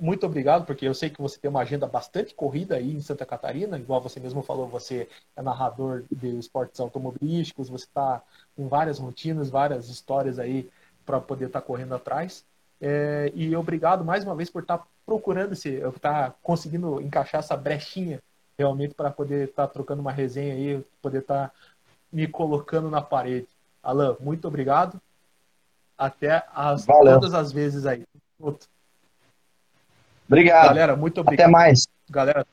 [0.02, 3.24] muito obrigado, porque eu sei que você tem uma agenda bastante corrida aí em Santa
[3.24, 8.20] Catarina, igual você mesmo falou, você é narrador de esportes automobilísticos, você está
[8.56, 10.68] com várias rotinas, várias histórias aí
[11.06, 12.44] para poder estar tá correndo atrás.
[12.80, 17.38] É, e obrigado mais uma vez por estar tá procurando esse, estar tá conseguindo encaixar
[17.38, 18.20] essa brechinha
[18.58, 21.54] realmente para poder estar tá trocando uma resenha aí, poder estar tá
[22.12, 23.46] me colocando na parede.
[23.80, 25.00] Alan, muito obrigado.
[25.96, 28.02] Até as, todas as vezes aí.
[30.32, 30.68] Obrigado.
[30.68, 31.44] Galera, muito obrigado.
[31.44, 31.86] Até mais.
[32.08, 32.46] Galera,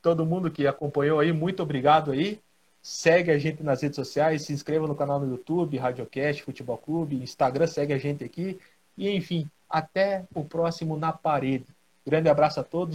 [0.00, 2.40] todo mundo que acompanhou aí, muito obrigado aí.
[2.82, 7.16] Segue a gente nas redes sociais, se inscreva no canal no YouTube, Radiocast, Futebol Clube,
[7.16, 8.58] Instagram, segue a gente aqui.
[8.96, 11.66] E enfim, até o próximo Na Parede.
[12.06, 12.94] Grande abraço a todos.